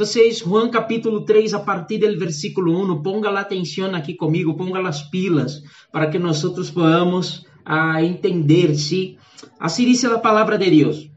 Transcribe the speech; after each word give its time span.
Entonces, 0.00 0.40
Juan 0.40 0.70
capítulo 0.70 1.24
3, 1.24 1.52
a 1.52 1.62
partir 1.66 2.00
del 2.00 2.16
versículo 2.16 2.72
1, 2.72 3.02
ponga 3.02 3.30
la 3.30 3.40
atención 3.40 3.94
aquí 3.94 4.16
conmigo, 4.16 4.56
ponga 4.56 4.80
las 4.80 5.02
pilas 5.10 5.62
para 5.92 6.08
que 6.10 6.18
nosotros 6.18 6.70
podamos 6.70 7.44
uh, 7.66 7.98
entender, 7.98 8.76
¿sí? 8.76 9.18
Así 9.58 9.84
dice 9.84 10.08
la 10.08 10.22
palabra 10.22 10.56
de 10.56 10.70
Dios. 10.70 11.10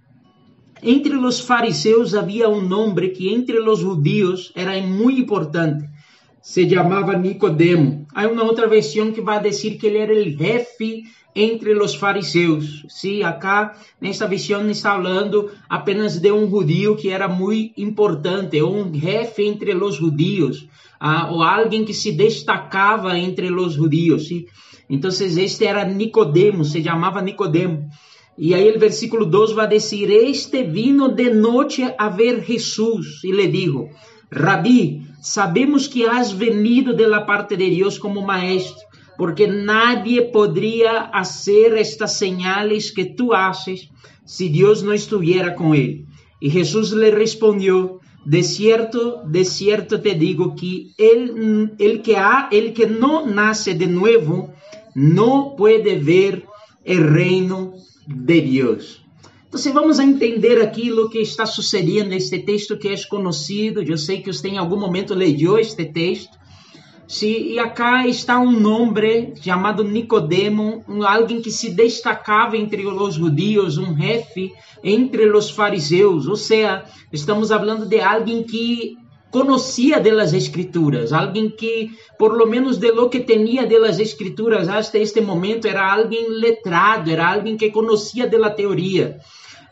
Entre 0.82 1.14
los 1.14 1.42
fariseos 1.42 2.14
había 2.14 2.50
un 2.50 2.74
hombre 2.74 3.14
que 3.14 3.34
entre 3.34 3.62
los 3.62 3.82
judíos 3.82 4.52
era 4.54 4.76
muy 4.86 5.18
importante. 5.18 5.90
Se 6.44 6.68
llamaba 6.68 7.16
Nicodemo. 7.16 8.06
Hay 8.14 8.26
una 8.26 8.44
otra 8.44 8.68
versión 8.68 9.14
que 9.14 9.22
va 9.22 9.36
a 9.36 9.40
decir 9.40 9.78
que 9.78 9.88
él 9.88 9.96
era 9.96 10.12
el 10.12 10.38
jefe 10.38 11.04
entre 11.34 11.74
os 11.74 11.96
fariseus. 11.96 12.86
Sim, 12.90 13.24
acá 13.24 13.78
nessa 14.02 14.28
visão 14.28 14.70
está 14.70 14.92
falando 14.92 15.50
apenas 15.70 16.20
de 16.20 16.34
um 16.34 16.50
judío 16.50 16.98
que 16.98 17.10
era 17.10 17.30
muito 17.30 17.80
importante, 17.80 18.62
um 18.62 18.94
jefe 18.94 19.46
entre 19.46 19.74
os 19.74 19.96
judíos, 19.96 20.68
ah, 21.00 21.32
ou 21.32 21.42
alguém 21.42 21.86
que 21.86 21.94
se 21.94 22.12
destacava 22.12 23.18
entre 23.18 23.50
os 23.50 23.76
judíos. 23.76 24.28
Sim? 24.28 24.46
Então, 24.90 25.10
este 25.12 25.66
era 25.66 25.86
Nicodemo, 25.86 26.66
se 26.66 26.84
chamava 26.84 27.22
Nicodemo. 27.22 27.90
E 28.38 28.54
aí 28.54 28.70
o 28.76 28.80
versículo 28.80 29.26
2 29.26 29.54
vai 29.54 29.70
dizer: 29.70 30.12
Este 30.12 30.62
vino 30.64 31.08
de 31.08 31.30
noite 31.30 31.84
a 31.98 32.10
ver 32.10 32.44
Jesus, 32.44 33.24
e 33.24 33.32
lhe 33.32 33.48
dijo: 33.48 33.88
Rabi, 34.30 35.03
sabemos 35.24 35.88
que 35.88 36.06
has 36.06 36.38
venido 36.38 36.94
de 36.94 37.08
la 37.08 37.26
parte 37.26 37.56
de 37.56 37.70
Deus 37.70 37.98
como 37.98 38.22
maestro 38.22 38.84
porque 39.18 39.48
nadie 39.48 40.22
podría 40.24 41.00
hacer 41.00 41.78
estas 41.78 42.18
señales 42.18 42.92
que 42.92 43.06
tú 43.06 43.34
haces 43.34 43.90
si 44.26 44.50
Dios 44.50 44.84
no 44.84 44.92
estuviera 44.92 45.56
con 45.56 45.76
él. 45.76 46.08
Y 46.42 46.50
Jesús 46.50 46.92
le 46.92 47.10
respondió, 47.12 48.00
de 48.26 48.44
cierto, 48.44 49.22
de 49.26 49.46
cierto 49.46 50.02
te 50.02 50.16
digo 50.16 50.56
que 50.56 50.92
el, 50.98 51.74
el, 51.80 52.02
que 52.02 52.18
ha, 52.18 52.50
el 52.52 52.74
que 52.74 52.88
no 52.88 53.26
nace 53.26 53.76
de 53.76 53.88
nuevo 53.88 54.54
no 54.94 55.56
puede 55.58 55.98
ver 55.98 56.46
el 56.84 57.08
reino 57.14 57.74
de 58.08 58.42
Dios. 58.42 59.03
Então, 59.56 59.72
vamos 59.72 60.00
entender 60.00 60.60
aqui 60.64 60.92
o 60.92 61.08
que 61.08 61.20
está 61.20 61.46
sucedendo 61.46 62.10
neste 62.10 62.40
texto 62.40 62.76
que 62.76 62.88
é 62.88 62.96
conhecido. 63.04 63.84
Eu 63.84 64.00
sei 64.00 64.20
que 64.20 64.34
você 64.34 64.48
em 64.48 64.58
algum 64.58 64.80
momento 64.80 65.14
leu 65.14 65.60
este 65.60 65.86
texto. 65.86 66.36
Sí, 67.08 67.52
e 67.52 67.60
acá 67.60 68.08
está 68.08 68.40
um 68.40 68.52
nome 68.52 69.36
chamado 69.40 69.84
Nicodemo, 69.84 70.84
um, 70.90 71.06
alguém 71.06 71.40
que 71.40 71.52
se 71.52 71.70
destacava 71.70 72.58
entre 72.58 72.84
os 72.88 73.14
judeus, 73.14 73.78
um 73.78 73.96
jefe 73.96 74.52
entre 74.84 75.30
os 75.30 75.52
fariseus, 75.52 76.26
ou 76.26 76.36
seja, 76.36 76.86
estamos 77.12 77.50
falando 77.50 77.86
de 77.86 78.02
alguém 78.02 78.42
que 78.42 78.98
conhecia 79.30 80.00
das 80.00 80.34
escrituras, 80.34 81.14
alguém 81.14 81.50
que, 81.52 81.92
por 82.18 82.36
lo 82.36 82.48
menos 82.48 82.78
de 82.78 82.92
lo 82.92 83.08
que 83.08 83.20
tinha 83.20 83.68
das 83.68 84.00
escrituras 84.00 84.68
até 84.68 85.00
este 85.00 85.22
momento, 85.22 85.68
era 85.68 85.94
alguém 85.94 86.28
letrado, 86.28 87.12
era 87.12 87.34
alguém 87.34 87.56
que 87.56 87.70
conhecia 87.70 88.28
da 88.28 88.50
teoria. 88.50 89.20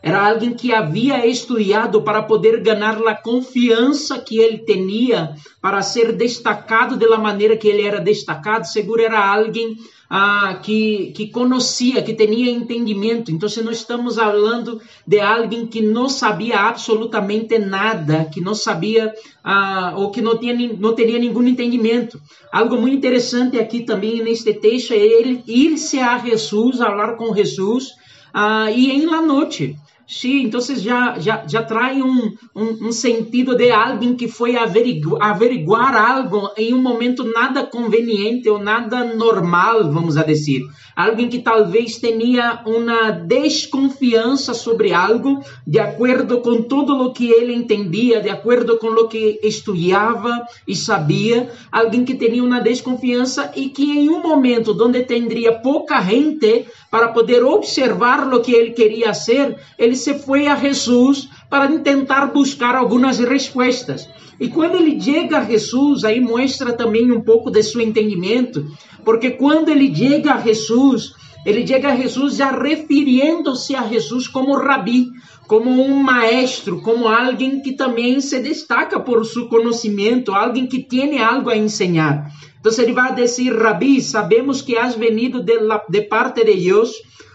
Era 0.02 0.28
alguém 0.28 0.52
que 0.52 0.72
havia 0.72 1.24
estudado 1.26 2.02
para 2.02 2.22
poder 2.22 2.60
ganhar 2.60 2.98
a 3.06 3.14
confiança 3.14 4.18
que 4.18 4.38
ele 4.38 4.58
tinha 4.58 5.36
para 5.60 5.80
ser 5.80 6.12
destacado 6.12 6.96
da 6.96 7.16
maneira 7.18 7.56
que 7.56 7.68
ele 7.68 7.82
era 7.82 8.00
destacado. 8.00 8.66
Seguro 8.66 9.00
era 9.00 9.24
alguém 9.32 9.76
ah, 10.10 10.58
que, 10.62 11.10
que 11.14 11.28
conhecia, 11.28 12.02
que 12.02 12.14
tinha 12.14 12.50
entendimento. 12.50 13.30
Então, 13.30 13.48
se 13.48 13.62
nós 13.62 13.78
estamos 13.78 14.16
falando 14.16 14.78
de 15.06 15.20
alguém 15.20 15.66
que 15.66 15.80
não 15.80 16.06
sabia 16.06 16.58
absolutamente 16.58 17.58
nada, 17.58 18.24
que 18.24 18.38
não 18.40 18.54
sabia 18.54 19.14
ah, 19.42 19.94
ou 19.96 20.10
que 20.10 20.20
não 20.20 20.36
tinha, 20.36 20.54
não 20.78 20.94
teria 20.94 21.18
nenhum 21.18 21.46
entendimento. 21.46 22.20
Algo 22.52 22.76
muito 22.76 22.96
interessante 22.96 23.58
aqui 23.58 23.84
também 23.84 24.22
neste 24.22 24.52
texto 24.52 24.92
é 24.92 24.98
ele 24.98 25.42
ir-se 25.46 25.98
a 25.98 26.18
Jesus, 26.18 26.76
falar 26.76 27.14
com 27.14 27.34
Jesus, 27.34 27.92
ah, 28.34 28.70
e 28.70 28.90
em 28.90 29.06
la 29.06 29.22
noite. 29.22 29.78
Sim, 30.06 30.42
então 30.42 30.60
já, 30.60 31.18
já, 31.18 31.44
já 31.46 31.62
traz 31.62 31.96
um, 31.96 32.32
um, 32.54 32.88
um, 32.88 32.92
sentido 32.92 33.56
de 33.56 33.70
alguém 33.70 34.14
que 34.14 34.28
foi 34.28 34.56
averigu 34.56 35.16
averiguar 35.22 35.96
algo 35.96 36.50
em 36.56 36.74
um 36.74 36.82
momento 36.82 37.24
nada 37.24 37.64
conveniente 37.64 38.48
ou 38.48 38.58
nada 38.58 39.14
normal, 39.14 39.90
vamos 39.90 40.16
a 40.16 40.24
dizer. 40.24 40.62
Alguém 40.94 41.28
que 41.28 41.38
talvez 41.38 41.98
tinha 41.98 42.62
uma 42.66 43.10
desconfiança 43.10 44.52
sobre 44.52 44.92
algo, 44.92 45.42
de 45.66 45.78
acordo 45.78 46.40
com 46.40 46.62
tudo 46.62 47.02
o 47.02 47.12
que 47.12 47.30
ele 47.30 47.54
entendia, 47.54 48.20
de 48.20 48.28
acordo 48.28 48.76
com 48.78 48.88
o 48.88 49.08
que 49.08 49.40
estudava 49.42 50.44
e 50.68 50.76
sabia. 50.76 51.50
Alguém 51.70 52.04
que 52.04 52.14
tinha 52.14 52.44
uma 52.44 52.60
desconfiança 52.60 53.52
e 53.56 53.70
que 53.70 53.84
em 53.84 54.10
um 54.10 54.20
momento 54.20 54.76
onde 54.78 55.02
teria 55.02 55.52
pouca 55.52 56.02
gente 56.02 56.66
para 56.90 57.08
poder 57.08 57.42
observar 57.42 58.32
o 58.32 58.40
que 58.40 58.52
ele 58.52 58.72
queria 58.72 59.14
ser, 59.14 59.56
ele 59.78 59.91
se 59.94 60.14
foi 60.14 60.46
a 60.46 60.56
Jesus 60.56 61.28
para 61.48 61.78
tentar 61.78 62.26
buscar 62.26 62.74
algumas 62.74 63.18
respostas. 63.18 64.08
E 64.40 64.48
quando 64.48 64.76
ele 64.76 65.00
chega 65.00 65.38
a 65.38 65.44
Jesus, 65.44 66.04
aí 66.04 66.20
mostra 66.20 66.72
também 66.72 67.12
um 67.12 67.20
pouco 67.20 67.50
de 67.50 67.62
seu 67.62 67.80
entendimento, 67.80 68.66
porque 69.04 69.30
quando 69.30 69.68
ele 69.68 69.94
chega 69.94 70.34
a 70.34 70.40
Jesus, 70.40 71.14
ele 71.44 71.66
chega 71.66 71.92
a 71.92 71.96
Jesus 71.96 72.36
já 72.36 72.50
referindo-se 72.50 73.74
a 73.74 73.86
Jesus 73.86 74.28
como 74.28 74.56
rabi, 74.56 75.08
como 75.46 75.70
um 75.70 76.02
maestro, 76.02 76.80
como 76.80 77.08
alguém 77.08 77.60
que 77.60 77.72
também 77.72 78.20
se 78.20 78.40
destaca 78.40 78.98
por 78.98 79.24
seu 79.26 79.48
conhecimento, 79.48 80.32
alguém 80.32 80.66
que 80.66 80.82
tem 80.82 81.20
algo 81.20 81.50
a 81.50 81.56
ensinar. 81.56 82.30
Então 82.60 82.72
ele 82.78 82.92
vai 82.92 83.12
dizer, 83.12 83.52
Rabi, 83.52 84.00
sabemos 84.00 84.62
que 84.62 84.76
has 84.76 84.94
venido 84.94 85.42
de, 85.42 85.58
la, 85.58 85.82
de 85.88 86.02
parte 86.02 86.44
de 86.44 86.54
Deus 86.54 86.92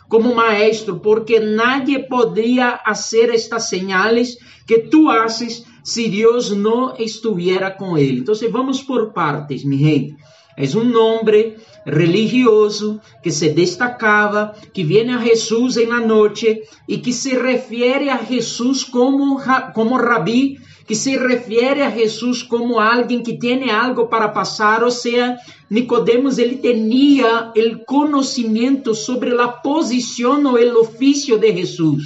como 0.08 0.34
maestro, 0.34 1.02
porque 1.02 1.40
nadie 1.40 2.00
podría 2.00 2.72
hacer 2.72 3.32
estas 3.32 3.70
señales 3.70 4.40
que 4.66 4.80
tú 4.80 5.12
haces 5.12 5.66
si 5.84 6.10
Dios 6.10 6.56
no 6.56 6.96
estuviera 6.98 7.78
con 7.78 7.98
él. 7.98 8.20
Entonces 8.20 8.52
vamos 8.52 8.82
por 8.84 9.14
partes, 9.14 9.66
mi 9.66 9.78
gente. 9.78 10.18
Es 10.58 10.74
un 10.74 10.96
hombre 10.96 11.58
religioso 11.86 13.00
que 13.22 13.32
se 13.32 13.54
destacaba, 13.54 14.56
que 14.74 14.84
viene 14.84 15.14
a 15.14 15.20
Jesús 15.20 15.78
en 15.78 15.90
la 15.92 16.00
noche 16.00 16.64
y 16.88 17.02
que 17.02 17.14
se 17.14 17.38
refiere 17.38 18.10
a 18.10 18.18
Jesús 18.18 18.84
como, 18.86 19.40
como 19.74 19.98
rabí 20.00 20.58
que 20.88 20.96
se 20.96 21.18
refere 21.18 21.82
a 21.82 21.90
Jesus 21.90 22.42
como 22.42 22.80
alguém 22.80 23.22
que 23.22 23.38
tem 23.38 23.70
algo 23.70 24.08
para 24.08 24.30
passar, 24.30 24.82
ou 24.84 24.90
seja, 24.90 25.38
Nicodemos 25.70 26.38
ele 26.38 26.56
tinha 26.56 27.52
o 27.54 27.80
conhecimento 27.86 28.96
sobre 28.96 29.38
a 29.38 29.50
posição 29.50 30.46
ou 30.46 30.58
o 30.58 30.80
ofício 30.80 31.38
de 31.38 31.52
Jesus. 31.52 32.04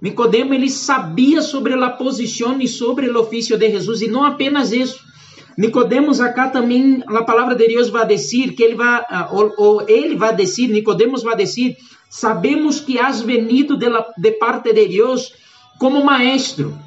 Nicodemo 0.00 0.54
ele 0.54 0.70
sabia 0.70 1.42
sobre 1.42 1.74
a 1.74 1.90
posição 1.90 2.58
e 2.58 2.66
sobre 2.66 3.10
o 3.10 3.20
ofício 3.20 3.58
de 3.58 3.70
Jesus 3.70 4.00
e 4.00 4.08
não 4.08 4.24
apenas 4.24 4.72
isso. 4.72 4.98
Nicodemos 5.58 6.18
acá 6.18 6.48
também 6.48 7.02
a 7.06 7.22
palavra 7.22 7.54
de 7.54 7.68
Deus 7.68 7.90
vai 7.90 8.06
dizer 8.06 8.52
que 8.52 8.62
ele 8.62 8.76
vai 8.76 9.04
ah, 9.10 9.28
ou, 9.30 9.52
ou 9.58 9.88
ele 9.88 10.16
vai 10.16 10.34
dizer, 10.34 10.68
Nicodemos 10.68 11.22
vai 11.22 11.36
dizer, 11.36 11.76
sabemos 12.08 12.80
que 12.80 12.98
has 12.98 13.20
venido 13.20 13.76
de, 13.76 13.88
la, 13.90 14.06
de 14.16 14.32
parte 14.32 14.72
de 14.72 14.86
Deus 14.86 15.32
como 15.78 16.02
maestro. 16.02 16.85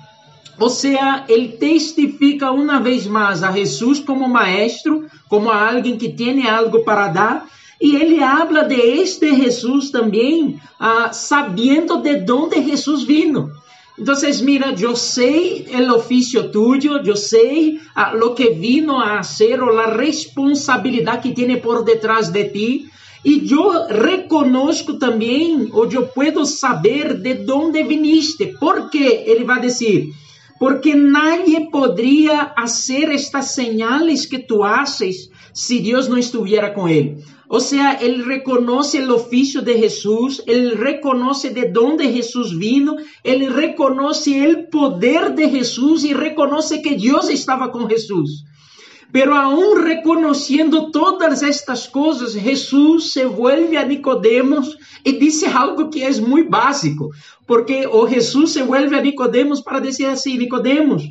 Ou 0.60 0.70
seja, 0.70 1.24
ele 1.30 1.50
testifica 1.50 2.52
uma 2.52 2.80
vez 2.80 3.08
mais 3.08 3.44
a 3.44 3.52
Jesus 3.52 4.00
como 4.00 4.28
maestro, 4.28 5.06
como 5.30 5.50
alguém 5.50 5.98
que 5.98 6.10
tem 6.10 6.48
algo 6.48 6.84
para 6.84 7.08
dar, 7.08 7.48
e 7.82 7.96
ele 7.96 8.22
habla 8.22 8.64
de 8.64 8.76
este 8.76 9.34
Jesus 9.34 9.90
também, 9.90 10.60
uh, 10.80 11.14
sabendo 11.14 12.02
de 12.02 12.32
onde 12.32 12.62
Jesus 12.62 13.04
vino. 13.04 13.52
Então, 13.98 14.16
mira, 14.44 14.74
eu 14.80 14.96
sei 14.96 15.66
o 15.74 15.96
ofício 15.96 16.50
tuyo, 16.52 17.02
eu 17.06 17.16
sei 17.16 17.80
lo 18.14 18.34
que 18.34 18.50
vino 18.52 18.98
a 18.98 19.22
ser, 19.24 19.62
ou 19.62 19.78
a 19.78 19.94
responsabilidade 19.94 21.22
que 21.22 21.36
tem 21.36 21.60
por 21.60 21.84
detrás 21.84 22.30
de 22.30 22.46
ti, 22.46 22.90
e 23.26 23.46
eu 23.52 23.88
reconozco 23.88 24.94
também, 24.94 25.70
ou 25.74 25.90
eu 25.92 26.08
puedo 26.08 26.46
saber 26.46 27.14
de 27.16 27.52
onde 27.52 27.84
viniste. 27.84 28.56
Porque 28.58 29.24
ele 29.26 29.44
vai 29.44 29.60
dizer, 29.60 30.10
porque 30.60 30.96
nadie 30.96 31.70
podría 31.72 32.42
hacer 32.42 33.12
estas 33.12 33.56
señales 33.56 34.28
que 34.28 34.40
tú 34.40 34.66
haces 34.66 35.32
si 35.54 35.80
Dios 35.80 36.10
no 36.10 36.18
estuviera 36.18 36.74
con 36.74 36.90
él. 36.90 37.24
O 37.48 37.60
sea, 37.60 37.94
él 37.94 38.26
reconoce 38.26 39.00
el 39.00 39.10
oficio 39.10 39.62
de 39.62 39.80
Jesús, 39.80 40.44
él 40.46 40.78
reconoce 40.78 41.50
de 41.50 41.72
dónde 41.72 42.12
Jesús 42.12 42.60
vino, 42.60 42.98
él 43.24 43.52
reconoce 43.52 44.44
el 44.44 44.68
poder 44.68 45.34
de 45.34 45.50
Jesús 45.50 46.04
y 46.04 46.14
reconoce 46.14 46.84
que 46.84 46.96
Dios 46.96 47.30
estaba 47.30 47.72
con 47.72 47.90
Jesús. 47.90 48.46
Pero 49.12 49.36
aún 49.36 49.84
reconociendo 49.84 50.92
todas 50.92 51.42
estas 51.42 51.88
cosas, 51.88 52.36
Jesús 52.36 53.12
se 53.12 53.26
vuelve 53.26 53.78
a 53.78 53.86
Nicodemos 53.86 54.78
y 55.04 55.14
dice 55.14 55.48
algo 55.48 55.90
que 55.90 56.08
es 56.08 56.22
muy 56.22 56.44
básico, 56.44 57.12
porque 57.46 57.88
o 57.92 58.08
Jesús 58.08 58.52
se 58.52 58.64
vuelve 58.64 58.98
a 58.98 59.02
Nicodemos 59.02 59.62
para 59.62 59.80
decir 59.80 60.08
así, 60.08 60.38
Nicodemos, 60.38 61.04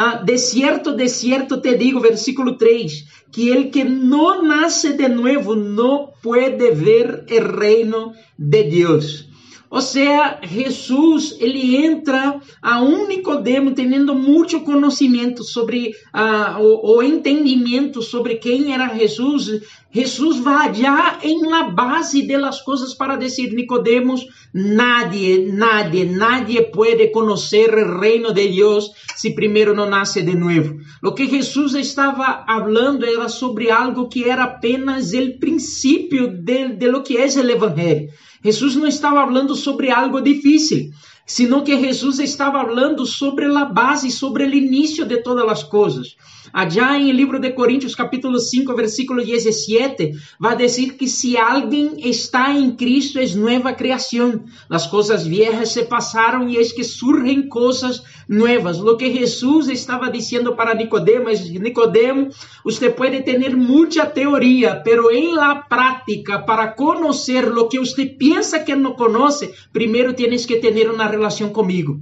Ah, 0.00 0.22
de 0.24 0.38
cierto, 0.38 0.94
de 0.94 1.08
cierto 1.08 1.60
te 1.60 1.74
digo, 1.74 2.00
versículo 2.00 2.56
3, 2.56 3.06
que 3.32 3.52
el 3.52 3.72
que 3.72 3.84
no 3.84 4.42
nace 4.42 4.92
de 4.92 5.08
nuevo 5.08 5.56
no 5.56 6.12
puede 6.22 6.70
ver 6.70 7.24
el 7.28 7.44
reino 7.44 8.12
de 8.36 8.62
Dios. 8.62 9.27
Ou 9.70 9.82
seja, 9.82 10.38
Jesus 10.42 11.36
ele 11.38 11.76
entra 11.76 12.40
a 12.62 12.82
um 12.82 13.06
Nicodemo 13.06 13.72
tendo 13.72 14.14
muito 14.14 14.60
conhecimento 14.60 15.44
sobre 15.44 15.90
uh, 16.14 16.58
o, 16.58 16.96
o, 16.96 17.02
entendimento 17.02 18.00
sobre 18.00 18.36
quem 18.36 18.72
era 18.72 18.96
Jesus. 18.96 19.60
Jesus 19.92 20.38
vai 20.38 20.72
já 20.72 21.18
em 21.22 21.46
la 21.46 21.70
base 21.70 22.22
de 22.22 22.36
las 22.38 22.62
coisas 22.62 22.94
para 22.94 23.16
dizer 23.16 23.52
Nicodemos, 23.52 24.26
nadie, 24.54 25.50
nadie, 25.52 26.04
nadie 26.04 26.62
pode 26.62 27.08
conhecer 27.08 27.72
o 27.74 28.00
reino 28.00 28.32
de 28.32 28.48
Deus 28.48 28.90
se 29.14 29.34
primeiro 29.34 29.74
não 29.74 29.90
nasce 29.90 30.22
de 30.22 30.34
novo. 30.34 30.78
O 31.02 31.12
que 31.12 31.28
Jesus 31.28 31.74
estava 31.74 32.44
falando 32.46 33.04
era 33.04 33.28
sobre 33.28 33.70
algo 33.70 34.08
que 34.08 34.24
era 34.24 34.44
apenas 34.44 35.12
o 35.12 35.38
princípio 35.38 36.28
de, 36.28 36.68
de 36.68 36.86
lo 36.86 37.02
que 37.02 37.18
é 37.18 37.26
o 37.26 37.50
evangelho. 37.50 38.08
Jesus 38.48 38.76
não 38.76 38.86
estava 38.86 39.26
falando 39.26 39.54
sobre 39.54 39.90
algo 39.90 40.22
difícil, 40.22 40.90
sino 41.26 41.62
que 41.62 41.78
Jesus 41.78 42.18
estava 42.18 42.64
falando 42.64 43.04
sobre 43.04 43.44
a 43.44 43.66
base, 43.66 44.10
sobre 44.10 44.44
o 44.44 44.54
início 44.54 45.04
de 45.04 45.18
todas 45.18 45.46
as 45.46 45.62
coisas. 45.62 46.16
Allá 46.52 46.98
em 46.98 47.12
livro 47.12 47.38
de 47.38 47.50
Coríntios, 47.52 47.94
capítulo 47.94 48.38
5, 48.38 48.74
versículo 48.74 49.24
17, 49.24 50.12
vai 50.40 50.56
dizer 50.56 50.94
que 50.94 51.06
se 51.06 51.36
alguém 51.36 52.08
está 52.08 52.52
em 52.52 52.74
Cristo, 52.74 53.18
é 53.18 53.26
nova 53.34 53.72
criação. 53.72 54.44
As 54.70 54.86
coisas 54.86 55.26
viejas 55.26 55.70
se 55.70 55.84
passaram 55.84 56.48
e 56.48 56.56
é 56.56 56.64
que 56.64 56.82
surgem 56.84 57.48
coisas 57.48 58.02
novas. 58.28 58.78
Lo 58.78 58.96
que 58.96 59.12
Jesus 59.12 59.68
estava 59.68 60.10
dizendo 60.10 60.54
para 60.54 60.74
Nicodemo 60.74 61.28
é: 61.28 61.34
Nicodemo, 61.34 62.28
você 62.64 62.88
pode 62.90 63.22
ter 63.22 63.54
muita 63.54 64.06
teoria, 64.06 64.76
pero 64.76 65.10
em 65.10 65.34
la 65.34 65.56
prática, 65.56 66.38
para 66.38 66.68
conhecer 66.68 67.42
lo 67.42 67.68
que 67.68 67.78
você 67.78 68.06
pensa 68.06 68.60
que 68.60 68.74
não 68.74 68.94
conhece, 68.94 69.52
primeiro 69.72 70.14
tienes 70.14 70.46
que 70.46 70.56
ter 70.56 70.90
uma 70.90 71.06
relação 71.06 71.50
comigo. 71.50 72.00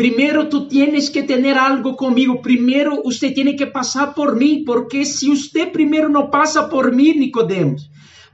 Primeiro 0.00 0.48
tu 0.48 0.66
tienes 0.66 1.10
que 1.10 1.22
ter 1.22 1.58
algo 1.58 1.94
comigo. 1.94 2.40
Primeiro 2.40 3.02
você 3.02 3.30
tem 3.30 3.54
que 3.54 3.66
passar 3.66 4.14
por 4.14 4.34
mim, 4.34 4.64
porque 4.64 5.04
se 5.04 5.28
você 5.28 5.66
primeiro 5.66 6.08
não 6.08 6.30
passa 6.30 6.62
por 6.62 6.90
mim, 6.90 7.18
Nicodemos, 7.18 7.82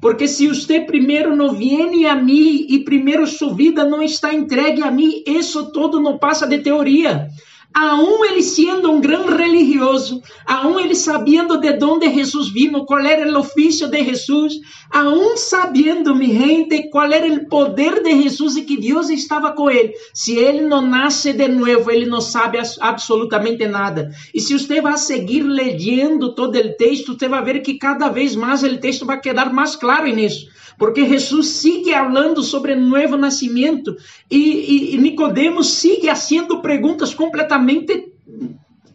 porque 0.01 0.29
se 0.29 0.47
você 0.47 0.81
primeiro 0.81 1.35
não 1.35 1.53
viene 1.53 2.07
a 2.07 2.15
mim 2.15 2.67
e 2.69 2.85
primeiro 2.85 3.27
sua 3.27 3.53
vida 3.53 3.85
não 3.85 4.01
está 4.01 4.33
entregue 4.33 4.81
a 4.81 4.93
mim, 4.93 5.25
isso 5.27 5.73
todo 5.73 6.01
não 6.01 6.17
passa 6.19 6.47
de 6.47 6.59
teoria 6.59 7.27
aún 7.75 8.25
ele 8.25 8.43
sendo 8.43 8.91
um 8.91 9.01
grande 9.01 9.35
religioso, 9.35 10.23
aún 10.47 10.81
ele 10.81 10.95
sabendo 10.95 11.59
de 11.59 11.85
onde 11.85 12.09
Jesus 12.11 12.49
vino, 12.49 12.87
qual 12.87 13.01
era 13.01 13.31
o 13.31 13.39
ofício 13.39 13.89
de 13.89 14.03
Jesus, 14.03 14.55
aún 14.91 15.37
sabendo, 15.37 16.15
mi 16.15 16.27
gente, 16.27 16.89
qual 16.91 17.13
era 17.13 17.27
o 17.27 17.49
poder 17.49 18.03
de 18.03 18.23
Jesus 18.23 18.57
e 18.57 18.63
que 18.63 18.77
Deus 18.77 19.11
estava 19.11 19.53
com 19.53 19.71
ele. 19.71 19.93
Se 20.15 20.37
ele 20.37 20.63
não 20.63 20.81
nasce 20.81 21.33
de 21.33 21.49
novo, 21.49 21.91
ele 21.91 22.07
não 22.07 22.21
sabe 22.21 22.59
absolutamente 22.81 23.67
nada. 23.67 24.11
E 24.35 24.41
se 24.41 24.59
você 24.59 24.81
vai 24.81 24.97
seguir 24.97 25.43
lendo 25.43 26.35
todo 26.35 26.57
o 26.57 26.77
texto, 26.77 27.17
você 27.19 27.29
vai 27.29 27.45
ver 27.45 27.61
que 27.61 27.75
cada 27.75 28.09
vez 28.09 28.35
mais 28.35 28.63
o 28.63 28.79
texto 28.79 29.05
vai 29.05 29.21
quedar 29.21 29.53
mais 29.53 29.77
claro 29.77 30.07
nisso 30.07 30.57
porque 30.79 31.07
Jesus 31.07 31.49
sigue 31.49 31.93
falando 31.93 32.43
sobre 32.43 32.75
o 32.75 32.81
novo 32.81 33.17
nascimento 33.17 33.97
e, 34.31 34.39
e, 34.39 34.95
e 34.95 34.99
Nicodemos 34.99 35.75
sigue 35.75 36.09
fazendo 36.09 36.61
perguntas 36.61 37.15
completamente 37.15 38.13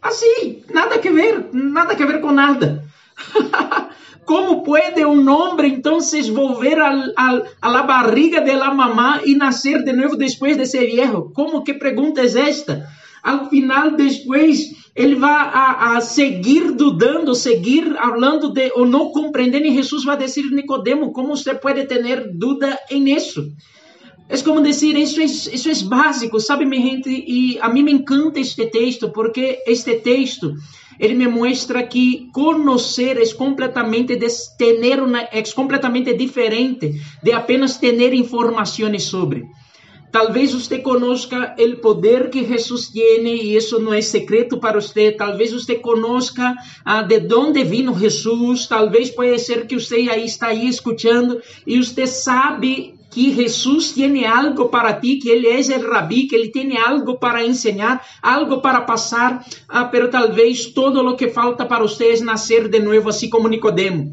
assim, 0.00 0.62
nada 0.72 0.96
a 0.96 0.98
ver, 0.98 1.48
nada 1.52 1.92
a 1.92 2.06
ver 2.06 2.20
com 2.20 2.32
nada. 2.32 2.84
Como 4.24 4.62
pode 4.62 5.04
um 5.04 5.28
homem 5.28 5.74
então 5.74 6.00
se 6.00 6.30
volver 6.30 6.78
a, 6.80 7.42
la 7.62 7.82
barriga 7.82 8.40
de 8.40 8.54
la 8.54 8.72
mamá 8.72 9.20
e 9.24 9.34
nascer 9.34 9.82
de 9.84 9.92
novo 9.92 10.16
depois 10.16 10.56
de 10.56 10.64
ser 10.64 10.86
viejo? 10.86 11.32
Como 11.34 11.64
que 11.64 11.74
pergunta 11.74 12.20
é 12.20 12.26
esta? 12.26 12.88
Al 13.22 13.48
final, 13.48 13.92
depois, 13.92 14.81
ele 14.94 15.14
vai 15.14 15.30
a, 15.30 15.96
a 15.96 16.00
seguir 16.00 16.72
dudando, 16.72 17.34
seguir 17.34 17.94
falando 17.94 18.50
de 18.50 18.70
ou 18.74 18.86
não 18.86 19.10
compreendendo, 19.10 19.66
e 19.66 19.74
Jesus 19.74 20.04
vai 20.04 20.16
dizer 20.16 20.44
Nicodemo, 20.50 21.12
como 21.12 21.34
você 21.34 21.54
pode 21.54 21.86
ter 21.86 22.32
dúvida 22.32 22.78
em 22.90 23.14
isso? 23.14 23.52
É 24.28 24.38
como 24.38 24.62
dizer, 24.62 24.96
isso 24.96 25.20
é, 25.20 25.24
isso 25.24 25.68
é 25.68 25.88
básico, 25.88 26.40
sabe, 26.40 26.64
minha 26.64 26.80
gente? 26.80 27.10
E 27.10 27.58
a 27.60 27.68
mim 27.68 27.82
me 27.82 27.92
encanta 27.92 28.40
este 28.40 28.66
texto, 28.66 29.10
porque 29.10 29.62
este 29.66 29.96
texto, 29.96 30.54
ele 30.98 31.14
me 31.14 31.26
mostra 31.26 31.82
que 31.82 32.28
conhecer 32.32 33.20
é 33.20 33.34
completamente, 33.34 34.18
ter 34.56 35.02
uma, 35.02 35.20
é 35.20 35.42
completamente 35.54 36.14
diferente 36.14 36.94
de 37.22 37.32
apenas 37.32 37.76
ter 37.76 38.14
informações 38.14 39.04
sobre. 39.04 39.44
Talvez 40.12 40.52
você 40.52 40.78
conozca 40.78 41.56
o 41.58 41.76
poder 41.78 42.28
que 42.28 42.44
Jesus 42.44 42.90
tem 42.90 43.26
e 43.26 43.56
isso 43.56 43.80
não 43.80 43.94
é 43.94 44.02
secreto 44.02 44.58
para 44.58 44.78
você. 44.78 45.10
Talvez 45.10 45.52
você 45.52 45.76
conozca 45.76 46.54
ah, 46.84 47.00
de 47.02 47.34
onde 47.34 47.64
vino 47.64 47.98
Jesus. 47.98 48.66
Talvez 48.66 49.08
pode 49.08 49.38
ser 49.38 49.66
que 49.66 49.80
você 49.80 50.10
aí 50.10 50.26
está 50.26 50.48
aí 50.48 50.68
escutando 50.68 51.40
e 51.66 51.82
você 51.82 52.06
sabe 52.06 52.94
que 53.10 53.32
Jesus 53.34 53.92
tem 53.92 54.26
algo 54.26 54.68
para 54.68 54.92
ti, 54.94 55.16
que 55.16 55.30
ele 55.30 55.48
é 55.48 55.60
o 55.60 55.90
rabi, 55.90 56.26
que 56.26 56.34
ele 56.34 56.50
tem 56.50 56.76
algo 56.76 57.18
para 57.18 57.44
ensinar, 57.44 58.04
algo 58.22 58.60
para 58.60 58.80
passar, 58.82 59.44
ah, 59.68 59.84
pero 59.84 60.10
talvez 60.10 60.66
todo 60.66 61.00
o 61.06 61.16
que 61.16 61.28
falta 61.28 61.64
para 61.64 61.82
você 61.82 62.14
é 62.14 62.20
nascer 62.20 62.68
de 62.68 62.80
novo, 62.80 63.08
assim 63.08 63.28
como 63.30 63.48
Nicodemo. 63.48 64.12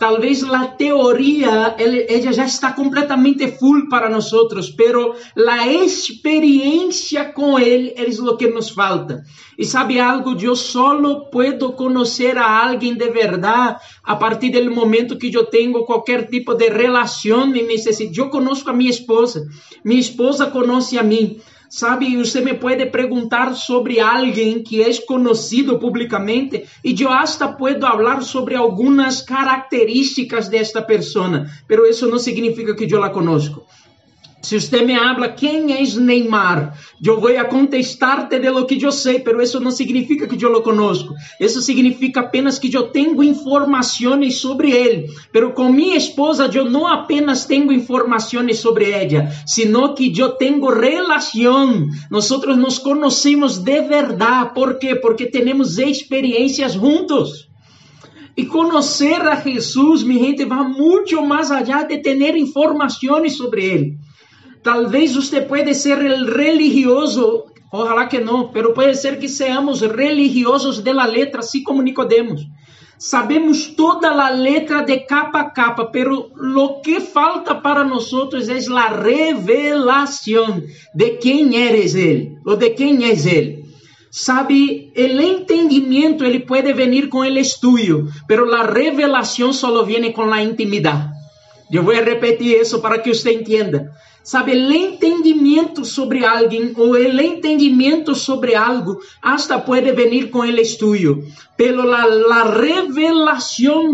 Talvez 0.00 0.42
a 0.42 0.66
teoria 0.66 1.76
ela 1.76 2.32
já 2.32 2.46
está 2.46 2.72
completamente 2.72 3.46
full 3.58 3.86
para 3.90 4.08
nós, 4.08 4.30
pero 4.74 5.14
a 5.46 5.66
experiência 5.66 7.26
com 7.26 7.58
ele 7.58 7.92
é 7.94 8.04
o 8.22 8.34
que 8.34 8.48
nos 8.48 8.70
falta. 8.70 9.22
E 9.58 9.64
sabe 9.66 10.00
algo? 10.00 10.34
Eu 10.40 10.56
solo 10.56 11.26
puedo 11.26 11.74
conhecer 11.74 12.38
a 12.38 12.66
alguém 12.66 12.94
de 12.94 13.10
verdade 13.10 13.78
a 14.02 14.16
partir 14.16 14.48
do 14.48 14.74
momento 14.74 15.18
que 15.18 15.36
eu 15.36 15.44
tenho 15.44 15.84
qualquer 15.84 16.28
tipo 16.28 16.54
de 16.54 16.70
relação 16.70 17.54
e 17.54 17.62
necessidade. 17.62 18.18
Eu 18.18 18.30
conosco 18.30 18.70
a 18.70 18.72
minha 18.72 18.88
esposa, 18.90 19.46
minha 19.84 20.00
esposa 20.00 20.46
conhece 20.46 20.98
a 20.98 21.02
mim. 21.02 21.38
Sabe, 21.70 22.16
você 22.16 22.40
me 22.40 22.52
pode 22.52 22.84
perguntar 22.86 23.54
sobre 23.54 24.00
alguém 24.00 24.60
que 24.60 24.82
é 24.82 24.92
conhecido 25.06 25.78
publicamente 25.78 26.64
e 26.82 27.00
eu 27.00 27.08
hasta 27.08 27.46
puedo 27.46 27.86
falar 27.86 28.22
sobre 28.22 28.56
algumas 28.56 29.22
características 29.22 30.48
desta 30.48 30.82
pessoa, 30.82 31.46
pero 31.68 31.86
isso 31.86 32.08
não 32.08 32.18
significa 32.18 32.74
que 32.74 32.92
eu 32.92 32.98
la 32.98 33.10
conozco. 33.10 33.64
Se 34.50 34.60
você 34.60 34.82
me 34.82 34.96
habla 34.96 35.28
quem 35.28 35.72
é 35.72 35.80
Neymar, 35.80 36.76
eu 37.00 37.20
vou 37.20 37.38
a 37.38 37.44
contestar-te 37.44 38.36
de 38.40 38.50
lo 38.50 38.66
que 38.66 38.82
eu 38.82 38.90
sei, 38.90 39.20
pero 39.20 39.40
isso 39.40 39.60
não 39.60 39.70
significa 39.70 40.26
que 40.26 40.44
eu 40.44 40.50
lo 40.50 40.60
conozco. 40.60 41.14
Isso 41.38 41.62
significa 41.62 42.18
apenas 42.18 42.58
que 42.58 42.74
eu 42.76 42.88
tenho 42.88 43.22
informações 43.22 44.40
sobre 44.40 44.72
ele. 44.72 45.08
Pero 45.30 45.52
com 45.52 45.70
minha 45.70 45.96
esposa 45.96 46.50
eu 46.52 46.68
não 46.68 46.84
apenas 46.84 47.44
tenho 47.44 47.70
informações 47.70 48.58
sobre 48.58 48.90
ela, 48.90 49.30
sino 49.46 49.94
que 49.94 50.12
eu 50.18 50.30
tenho 50.30 50.68
relação. 50.68 51.86
Nós 52.10 52.28
nos 52.28 52.80
conhecemos 52.80 53.56
de 53.56 53.82
verdade. 53.82 54.52
¿Por 54.52 54.80
quê? 54.80 54.96
Porque 54.96 55.26
temos 55.26 55.78
experiências 55.78 56.72
juntos. 56.72 57.48
E 58.36 58.46
conhecer 58.46 59.20
a 59.20 59.36
Jesus, 59.36 60.02
minha 60.02 60.24
gente, 60.24 60.44
vai 60.44 60.66
muito 60.66 61.24
mais 61.24 61.52
allá 61.52 61.84
de 61.84 61.98
ter 61.98 62.36
informações 62.36 63.36
sobre 63.36 63.64
ele. 63.64 64.09
Talvez 64.62 65.14
você 65.14 65.40
pode 65.40 65.74
ser 65.74 65.98
religioso, 65.98 67.44
ojalá 67.72 68.06
que 68.06 68.20
não, 68.20 68.48
pero 68.48 68.74
pode 68.74 68.94
ser 68.96 69.18
que 69.18 69.28
seamos 69.28 69.80
religiosos 69.80 70.80
de 70.80 70.92
la 70.92 71.06
letra, 71.06 71.40
assim 71.40 71.62
como 71.62 71.82
Nicodemos. 71.82 72.42
Sabemos 72.98 73.68
toda 73.68 74.10
a 74.10 74.28
letra 74.28 74.82
de 74.82 74.98
capa 75.06 75.40
a 75.40 75.50
capa, 75.50 75.86
pero 75.86 76.30
lo 76.36 76.82
que 76.82 77.00
falta 77.00 77.54
para 77.54 77.82
nós 77.82 78.10
é 78.12 78.58
a 78.76 78.88
revelação 78.88 80.62
de 80.94 81.10
quem 81.16 81.56
eres 81.56 81.94
ele, 81.94 82.36
ou 82.44 82.56
de 82.56 82.68
quem 82.70 83.02
é 83.04 83.12
ele. 83.12 83.64
Sabe, 84.10 84.92
o 84.94 85.20
entendimento 85.22 86.24
ele 86.24 86.40
pode 86.40 86.74
vir 86.74 87.08
com 87.08 87.20
o 87.20 87.24
estudo, 87.24 88.06
pero 88.28 88.52
a 88.52 88.66
revelação 88.66 89.50
só 89.50 89.82
vem 89.82 90.12
com 90.12 90.30
a 90.30 90.42
intimidade. 90.42 91.08
Eu 91.72 91.84
vou 91.84 91.94
repetir 91.94 92.60
isso 92.60 92.80
para 92.80 92.98
que 92.98 93.14
você 93.14 93.32
entenda. 93.32 93.90
Sabe, 94.22 94.52
el 94.52 94.70
entendimento 94.70 95.84
sobre 95.84 96.24
alguém 96.24 96.74
ou 96.76 96.94
el 96.94 97.18
entendimento 97.18 98.14
sobre 98.14 98.54
algo 98.54 99.00
hasta 99.22 99.58
pode 99.58 99.92
venir 99.92 100.30
com 100.30 100.44
el 100.44 100.58
estudio, 100.58 101.24
pero 101.56 101.84
la, 101.84 102.04
la 102.04 102.44